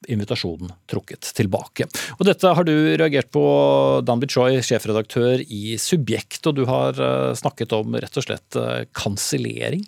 [0.10, 1.88] invitasjonen trukket tilbake.
[2.18, 3.44] Og Dette har du reagert på,
[4.06, 8.86] Dan Bichoy, sjefredaktør i Subjekt, og du har eh, snakket om rett og slett eh,
[8.98, 9.86] kansellering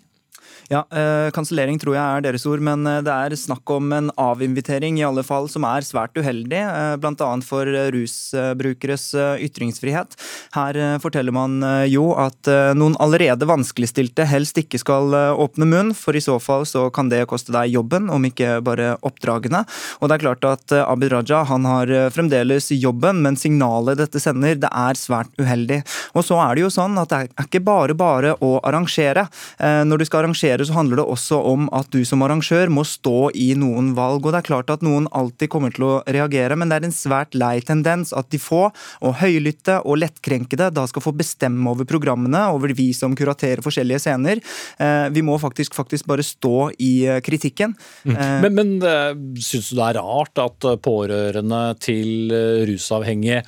[0.74, 4.10] ja, eh, Kansellering tror jeg er deres ord, men eh, det er snakk om en
[4.20, 7.30] avinvitering i alle fall som er svært uheldig, eh, bl.a.
[7.46, 9.06] for rusbrukeres
[9.44, 10.18] ytringsfrihet.
[10.56, 12.48] Her forteller man jo at
[12.78, 17.24] noen allerede vanskeligstilte helst ikke skal åpne munn, for i så fall så kan det
[17.30, 19.64] koste deg jobben, om ikke bare oppdragene.
[20.00, 24.58] Og det er klart at Abid Raja han har fremdeles jobben, men signalet dette sender,
[24.62, 25.82] det er svært uheldig.
[26.14, 29.28] Og så er det jo sånn at det er ikke bare bare å arrangere.
[29.60, 32.84] Når du skal arrangere arrangere, så handler det også om at du som arrangør må
[32.84, 34.26] stå i noen valg.
[34.26, 36.96] Og det er klart at noen alltid kommer til å reagere, men det er en
[36.96, 41.86] svært lei tendens at de få, og høylytte og lettkrenkede, da skal få bestemme over
[41.86, 44.42] programmene, over vi som kuraterer forskjellige scener.
[44.80, 47.76] Eh, vi må faktisk, faktisk bare stå i eh, kritikken.
[48.06, 48.16] Mm.
[48.16, 52.32] Eh, men, men syns du det er rart at pårørende til
[52.68, 53.44] rusavhengige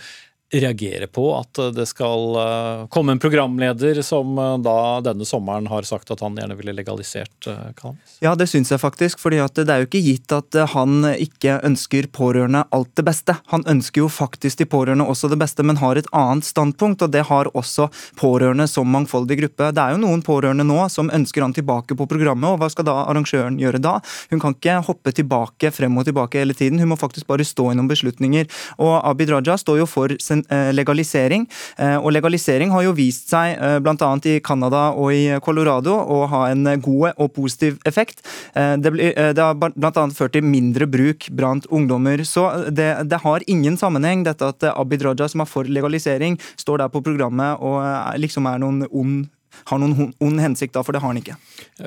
[0.53, 5.87] reagere på at det skal eh, komme en programleder som eh, da denne sommeren har
[5.87, 8.17] sagt at han gjerne ville legalisert eh, cannabis?
[8.21, 9.19] Ja, det syns jeg faktisk.
[9.19, 13.37] fordi det er jo ikke gitt at han ikke ønsker pårørende alt det beste.
[13.53, 17.01] Han ønsker jo faktisk de pårørende også det beste, men har et annet standpunkt.
[17.01, 17.89] Og det har også
[18.19, 19.71] pårørende som mangfoldig gruppe.
[19.73, 22.87] Det er jo noen pårørende nå som ønsker han tilbake på programmet, og hva skal
[22.87, 23.97] da arrangøren gjøre da?
[24.29, 27.71] Hun kan ikke hoppe tilbake frem og tilbake hele tiden, hun må faktisk bare stå
[27.71, 28.47] i noen beslutninger.
[28.77, 30.34] Og Abid Raja står jo for Eh,
[30.75, 31.45] legalisering.
[31.77, 34.11] Eh, og legalisering har jo vist seg eh, bl.a.
[34.25, 38.23] i Canada og i Colorado å ha en god og positiv effekt.
[38.55, 40.05] Det, blir, det har bl.a.
[40.15, 42.23] ført til mindre bruk blant ungdommer.
[42.27, 46.83] Så det, det, har ingen sammenheng, dette at Abid Raja, som er for legalisering, står
[46.83, 47.81] der på programmet og
[48.21, 49.25] liksom er noen ond
[49.63, 51.37] har noen ond hensikt, da, for det har han ikke.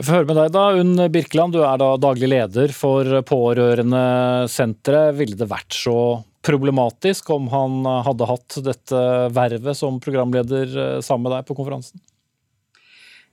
[0.00, 5.16] Få høre med deg da, Unn Birkeland, du er da daglig leder for Pårørendesenteret.
[5.18, 5.98] Ville det vært så
[6.48, 9.02] problematisk om han hadde hatt dette
[9.36, 12.00] vervet som programleder eh, sammen med deg på konferansen?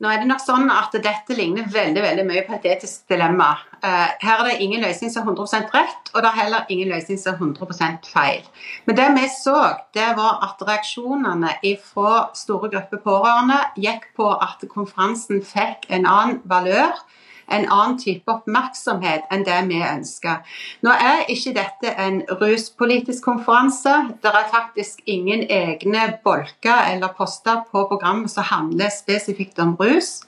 [0.03, 3.53] Nå er det nok sånn at Dette ligner veldig veldig mye på et etisk dilemma.
[3.79, 6.91] Eh, her er det ingen løsning som er 100 rett, og det er heller ingen
[6.91, 8.41] løsning som er 100% feil.
[8.85, 9.59] Men det vi så,
[9.95, 16.41] det var at reaksjonene fra store grupper pårørende gikk på at konferansen fikk en annen
[16.43, 16.91] valør
[17.47, 20.43] en annen type oppmerksomhet enn det vi ønsker.
[20.85, 23.95] Nå er ikke dette en ruspolitisk konferanse.
[24.23, 30.21] Det er faktisk ingen egne bolker eller poster på programmet som handler spesifikt om rus.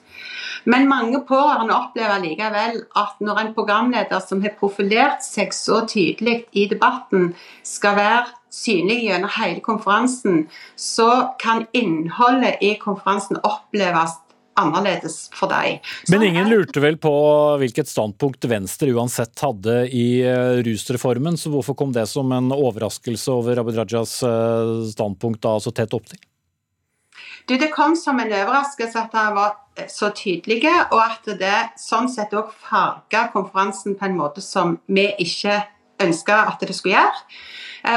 [0.64, 6.42] Men mange pårørende opplever likevel at når en programleder som har profilert seg så tydelig
[6.52, 10.46] i debatten, skal være synlig gjennom hele konferansen,
[10.76, 14.18] så kan innholdet i konferansen oppleves
[14.58, 15.82] annerledes for deg.
[16.04, 17.12] Så Men ingen lurte vel på
[17.60, 23.32] hvilket standpunkt Venstre uansett hadde i eh, rusreformen, så hvorfor kom det som en overraskelse
[23.32, 26.20] over Abid Rajas eh, standpunkt da så tett opptil?
[27.48, 31.56] Du, Det kom som en overraskelse at han var eh, så tydelig, og at det
[31.80, 35.62] sånn sett òg farga konferansen på en måte som vi ikke
[36.02, 37.24] ønska at det skulle gjøre.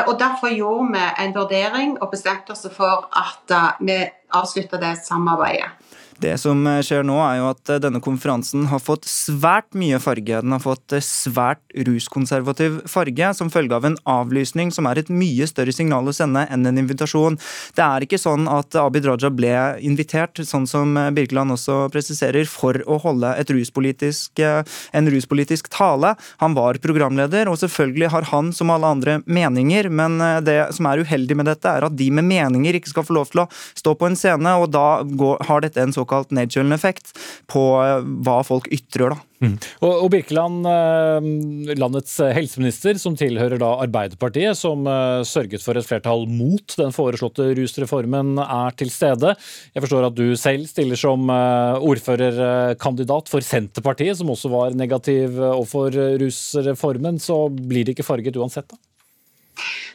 [0.08, 3.98] Og Derfor gjorde vi en vurdering og bestemte oss for at vi
[4.38, 5.74] avslutta det samarbeidet.
[6.22, 9.98] Det som eh, skjer nå, er jo at eh, denne konferansen har fått svært mye
[10.02, 10.42] farge.
[10.44, 15.10] Den har fått eh, svært ruskonservativ farge som følge av en avlysning som er et
[15.10, 17.40] mye større signal å sende enn en invitasjon.
[17.78, 22.78] Det er ikke sånn at Abid Raja ble invitert, sånn som Birkeland også presiserer, for
[22.86, 26.14] å holde ruspolitisk, en ruspolitisk tale.
[26.44, 31.02] Han var programleder, og selvfølgelig har han som alle andre meninger, men det som er
[31.02, 33.48] uheldig med dette, er at de med meninger ikke skal få lov til å
[33.80, 37.14] stå på en scene, og da går, har dette en såkalt såkalt nedkjølende effekt
[37.52, 39.16] på eh, hva folk ytrer.
[39.16, 39.20] da.
[39.42, 39.56] Mm.
[39.82, 46.28] Og, Birkeland, eh, landets helseminister, som tilhører da Arbeiderpartiet, som uh, sørget for et flertall
[46.30, 49.34] mot den foreslåtte rusreformen, er til stede.
[49.74, 55.98] Jeg forstår at du selv stiller som ordførerkandidat for Senterpartiet, som også var negativ overfor
[56.22, 57.18] rusreformen.
[57.22, 58.78] Så blir det ikke farget uansett, da?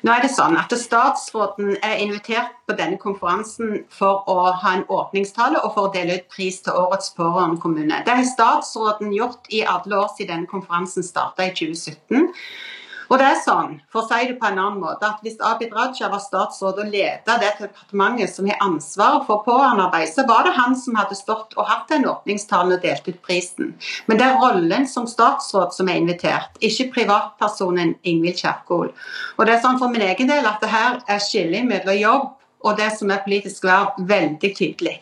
[0.07, 4.87] Nå er det sånn at Statsråden er invitert på denne konferansen for å ha en
[4.93, 8.03] åpningstale og for å dele ut pris til årets pårørendekommune.
[8.07, 12.33] Det har statsråden gjort i alle år siden denne konferansen starta i 2017.
[13.07, 15.75] Og det er sånn, for å si det på en annen måte, at Hvis Abid
[15.75, 20.55] Raja var statsråd og ledet det departementet som har ansvaret for pårørendearbeid, så var det
[20.57, 23.75] han som hadde stått og hatt den åpningstalen og delt ut prisen.
[24.07, 28.91] Men det er rollen som statsråd som er invitert, ikke privatpersonen Ingvild Kjerkol.
[29.37, 32.33] Og det er sånn for min egen del at det her er skillet mellom jobb
[32.67, 34.99] og det som er politisk verv, veldig tydelig.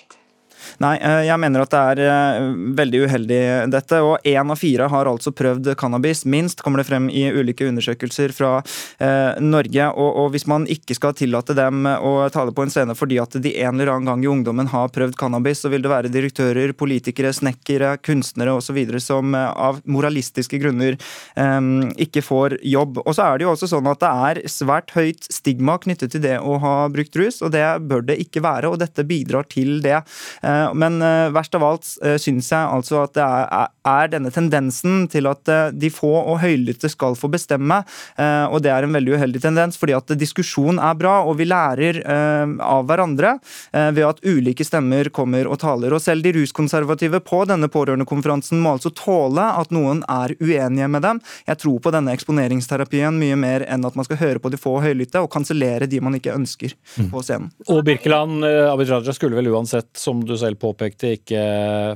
[0.82, 2.48] Nei, eh, jeg mener at det er eh,
[2.78, 3.42] veldig uheldig
[3.72, 4.00] dette.
[4.04, 8.34] Og én av fire har altså prøvd cannabis, minst, kommer det frem i ulike undersøkelser
[8.36, 8.56] fra
[8.98, 9.88] eh, Norge.
[9.92, 13.36] Og, og, hvis man ikke skal tillate dem å tale på en scene fordi at
[13.42, 16.74] de en eller annen gang i ungdommen har prøvd cannabis, så vil det være direktører,
[16.76, 18.80] politikere, snekkere, kunstnere osv.
[19.02, 21.60] som eh, av moralistiske grunner eh,
[22.06, 23.02] ikke får jobb.
[23.04, 26.24] Og så er det jo også sånn at det er svært høyt stigma knyttet til
[26.24, 29.80] det å ha brukt rus, og det bør det ikke være, og dette bidrar til
[29.84, 30.00] det.
[30.42, 35.04] Eh, men eh, verst av alt uh, syns jeg altså at det er, denne tendensen
[35.12, 37.80] til at eh, de få og høylytte skal få bestemme,
[38.16, 39.76] og det er en veldig uheldig tendens.
[39.80, 43.34] fordi at diskusjon er bra, og vi lærer av hverandre
[43.72, 45.92] ved at ulike stemmer kommer og taler.
[45.94, 51.04] Og selv de ruskonservative på denne pårørendekonferansen må altså tåle at noen er uenige med
[51.04, 51.20] dem.
[51.48, 54.78] Jeg tror på denne eksponeringsterapien mye mer enn at man skal høre på de få
[54.78, 57.10] og høylytte og kansellere de man ikke ønsker mm.
[57.12, 57.50] på scenen.
[57.68, 61.42] Og Birkeland, Abid Raja skulle vel uansett, som du selv selv påpekte, ikke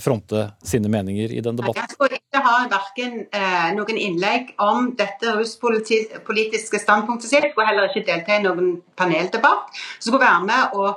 [0.04, 1.84] fronte sine meninger i den debatten?
[1.84, 7.88] Jeg tror ikke har verken eh, noen innlegg om dette ruspolitiske standpunktet sitt, og heller
[7.88, 9.72] ikke delta i noen paneldebatt.
[9.98, 10.92] Som skulle være med å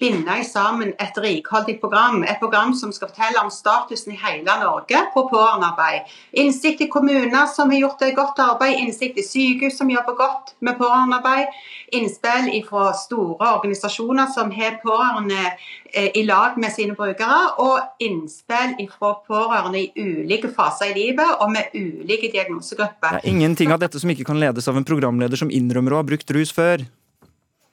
[0.00, 2.22] binde sammen et rikholdig program.
[2.24, 6.12] Et program som skal fortelle om statusen i hele Norge på pårørendearbeid.
[6.42, 10.54] Innsikt i kommuner som har gjort et godt arbeid, innsikt i sykehus som jobber godt
[10.60, 11.54] med pårørendearbeid.
[11.96, 15.52] Innspill fra store organisasjoner som har pårørende
[15.96, 21.50] i lag med sine brukere, og innspill fra pårørende i ulike faser i livet og
[21.54, 23.16] med ulike diagnosegrupper.
[23.16, 26.02] Det er ingenting av dette som ikke kan ledes av en programleder som innrømmer å
[26.02, 26.84] ha brukt rus før.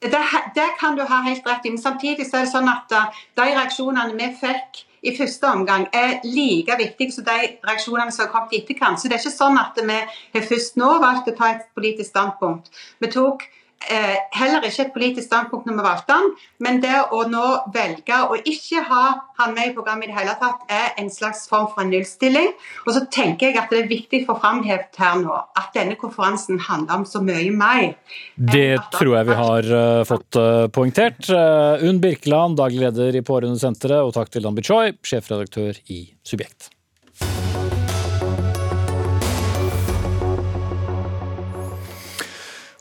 [0.04, 0.24] Det,
[0.56, 3.22] det kan du ha helt rett i, men samtidig så er det sånn at uh,
[3.40, 8.32] de reaksjonene vi fikk i første omgang er like viktige som de reaksjonene som har
[8.32, 9.00] kommet i etterkant.
[9.00, 12.72] Så det er ikke sånn at vi først nå valgt å ta et politisk standpunkt.
[13.04, 13.44] Vi tok
[13.92, 16.32] eh, heller ikke et politisk standpunkt når vi valgte han,
[16.64, 19.04] men det å nå velge å ikke ha
[19.40, 22.52] han med i programmet i det hele tatt, er en slags form for en nullstilling.
[22.86, 26.62] Og så tenker jeg at det er viktig for framhevet her nå at denne konferansen
[26.68, 27.94] handler om så mye mer.
[28.36, 31.28] Det tror jeg vi har uh, fått uh, poengtert.
[31.30, 36.72] Uh, Unn Birkeland, daglig leder i Pårørendesenteret, og takk til Dan Bichoy, sjefredaktør i Subjekt.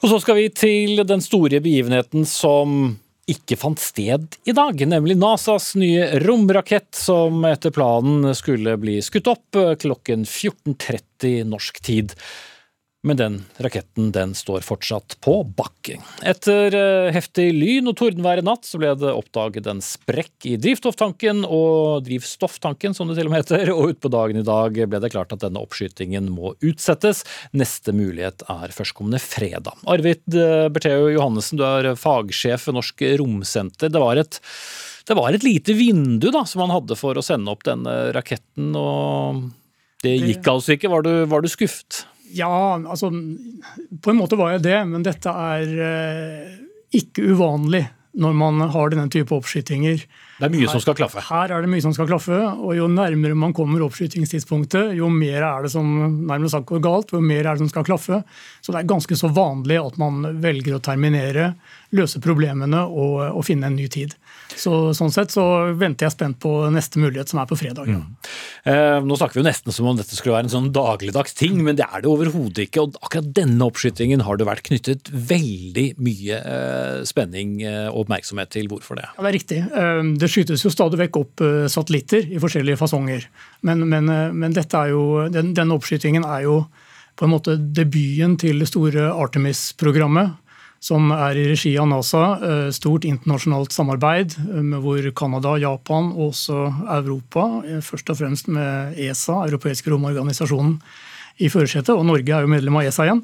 [0.03, 2.97] Og så skal vi til den store begivenheten som
[3.31, 9.31] ikke fant sted i dag, nemlig NASAs nye romrakett, som etter planen skulle bli skutt
[9.31, 12.17] opp klokken 14.30 norsk tid.
[13.03, 16.05] Men den raketten den står fortsatt på bakken.
[16.23, 20.55] Etter eh, heftig lyn og tordenvær i natt så ble det oppdaget en sprekk i
[20.63, 25.03] drivstofftanken, og drivstofftanken som det til og med heter, og utpå dagen i dag ble
[25.03, 27.25] det klart at denne oppskytingen må utsettes.
[27.51, 29.83] Neste mulighet er førstkommende fredag.
[29.91, 33.91] Arvid Bertheo Bertheu Johannessen, du er fagsjef ved Norsk Romsenter.
[33.91, 34.39] Det var et
[35.09, 38.71] det var et lite vindu da, som man hadde for å sende opp denne raketten,
[38.79, 39.43] og
[40.07, 40.91] det gikk altså ikke.
[40.93, 42.05] Var du, var du skuffet?
[42.33, 43.11] Ja, altså
[44.03, 46.55] På en måte var jeg det, men dette er eh,
[46.97, 50.03] ikke uvanlig når man har denne type oppskytinger.
[50.37, 51.23] Det er mye her, som skal klaffe?
[51.25, 52.37] Her er det mye som skal klaffe.
[52.37, 55.89] og Jo nærmere man kommer oppskytingstidspunktet, jo mer er det som
[56.29, 58.21] nærmest sagt går galt, jo mer er det som skal klaffe.
[58.61, 61.55] Så det er ganske så vanlig at man velger å terminere,
[61.97, 64.13] løse problemene og, og finne en ny tid.
[64.59, 65.45] Så, sånn sett så
[65.79, 67.89] venter jeg spent på neste mulighet, som er på fredag.
[67.91, 68.01] Ja.
[68.01, 68.33] Mm.
[68.73, 71.59] Eh, nå snakker vi jo nesten som om dette skulle være en sånn dagligdags ting,
[71.65, 72.85] men det er det overhodet ikke.
[72.85, 78.53] og Akkurat denne oppskytingen har det vært knyttet veldig mye eh, spenning eh, og oppmerksomhet
[78.55, 78.71] til.
[78.73, 79.09] Hvorfor det?
[79.09, 79.61] Ja, Det er riktig.
[79.83, 83.29] Eh, det skytes jo stadig vekk opp eh, satellitter i forskjellige fasonger.
[83.67, 86.63] Men, men, men dette er jo, den, denne oppskytingen er jo
[87.19, 90.39] på en måte debuten til det store Artemis-programmet
[90.83, 92.25] som er i regi av NASA.
[92.43, 96.59] Eh, stort internasjonalt samarbeid med hvor Canada, Japan og også
[96.99, 100.81] Europa, eh, først og fremst med ESA, europeiske romorganisasjonen,
[101.39, 101.95] i førersetet.
[101.95, 103.23] Og Norge er jo medlem av ESA igjen.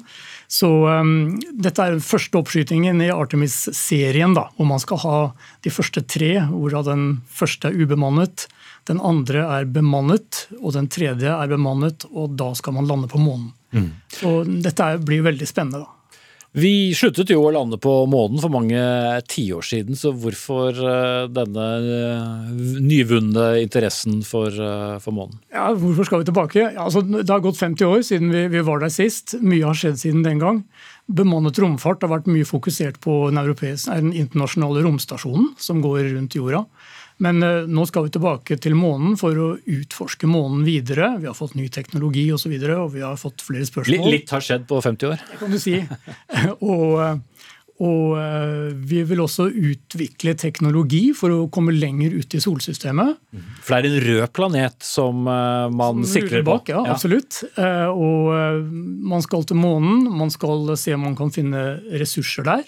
[0.49, 5.19] Så um, dette er den første oppskytingen i Artemis-serien, da, hvor man skal ha
[5.61, 8.47] de første tre, hvorav den første er ubemannet.
[8.89, 13.21] Den andre er bemannet, og den tredje er bemannet, og da skal man lande på
[13.21, 13.51] månen.
[13.77, 13.89] Mm.
[14.09, 14.35] Så
[14.65, 15.85] dette blir veldig spennende.
[15.85, 15.98] da.
[16.57, 18.79] Vi sluttet jo å lande på månen for mange
[19.29, 22.47] tiår siden, så hvorfor eh, denne eh,
[22.81, 25.37] nyvunne interessen for, eh, for, månen?
[25.53, 26.63] Ja, Hvorfor skal vi tilbake?
[26.63, 29.37] Ja, altså, det har gått 50 år siden vi, vi, var der sist.
[29.43, 30.63] Mye har skjedd siden den gang.
[31.05, 33.53] Bemannet romfart har vært mye fokusert på den,
[33.85, 36.65] den internasjonale romstasjonen som går rundt jorda.
[37.23, 41.13] Men eh, nå skal vi tilbake til månen for å utforske månen videre.
[41.19, 42.37] Vi har fått ny teknologi osv.
[42.39, 44.13] Og, så videre, og vi har fått flere spørsmål.
[44.13, 45.23] Litt har skjedd på 50 år?
[45.27, 45.73] Det kan du si.
[46.71, 46.93] og,
[47.83, 53.19] og eh, vi vil også utvikle teknologi for å komme lenger ut i solsystemet.
[53.67, 56.45] For det er en rød planet som eh, man som på.
[56.47, 56.71] bak?
[56.71, 57.43] Ja, absolutt.
[57.59, 58.71] Og
[59.11, 60.07] man skal til månen.
[60.07, 62.63] Man skal se om man kan finne ressurser der.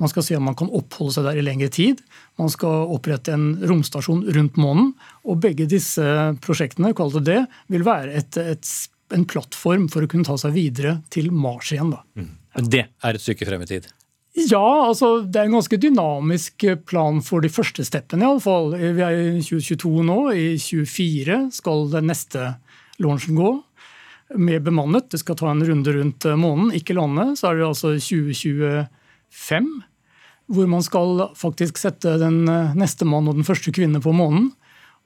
[0.00, 2.00] Man skal se om man kan oppholde seg der i lengre tid.
[2.40, 4.94] Man skal opprette en romstasjon rundt månen.
[5.28, 6.04] Og begge disse
[6.40, 7.40] prosjektene kall det det,
[7.72, 8.74] vil være et, et,
[9.12, 11.92] en plattform for å kunne ta seg videre til Mars igjen.
[11.92, 12.04] Da.
[12.16, 12.30] Mm.
[12.72, 13.90] Det er et stykke frem i tid?
[14.38, 18.76] Ja, altså det er en ganske dynamisk plan for de første steppene iallfall.
[18.78, 20.18] Vi er i 2022 nå.
[20.32, 22.54] I 2024 skal den neste
[23.02, 23.52] launchen gå.
[24.40, 25.10] Mer bemannet.
[25.10, 27.32] Det skal ta en runde rundt månen, ikke lande.
[27.36, 29.70] Så er det altså 2025
[30.50, 34.50] hvor man skal faktisk sette den eh, neste mann og den første kvinne på månen.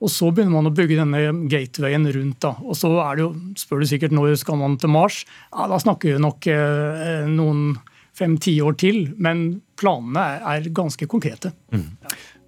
[0.02, 2.40] Og så begynner man å bygge denne gatewayen rundt.
[2.42, 2.54] da.
[2.64, 5.22] Og så er det jo, spør du sikkert når skal man til Mars.
[5.52, 7.76] Ja, Da snakker vi nok eh, noen
[8.14, 11.50] fem-ti år til, men planene er, er ganske konkrete.
[11.74, 11.88] Mm.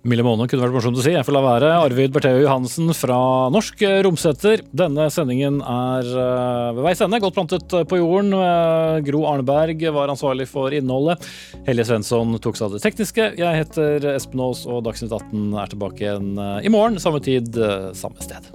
[0.07, 1.13] Mille Måne kunne vært morsomt å si.
[1.15, 1.71] Jeg får la være.
[1.83, 3.19] Arvid Bertheu Johansen fra
[3.53, 4.63] Norsk Romsetter.
[4.77, 7.21] Denne sendingen er eh, ved veis ende.
[7.23, 8.31] Godt plantet på jorden.
[8.39, 11.27] Eh, Gro Arneberg var ansvarlig for innholdet.
[11.67, 13.33] Helje Svensson tok seg av det tekniske.
[13.41, 17.03] Jeg heter Espen Aas, og Dagsnytt 18 er tilbake igjen eh, i morgen.
[17.03, 17.59] Samme tid,
[17.99, 18.55] samme sted.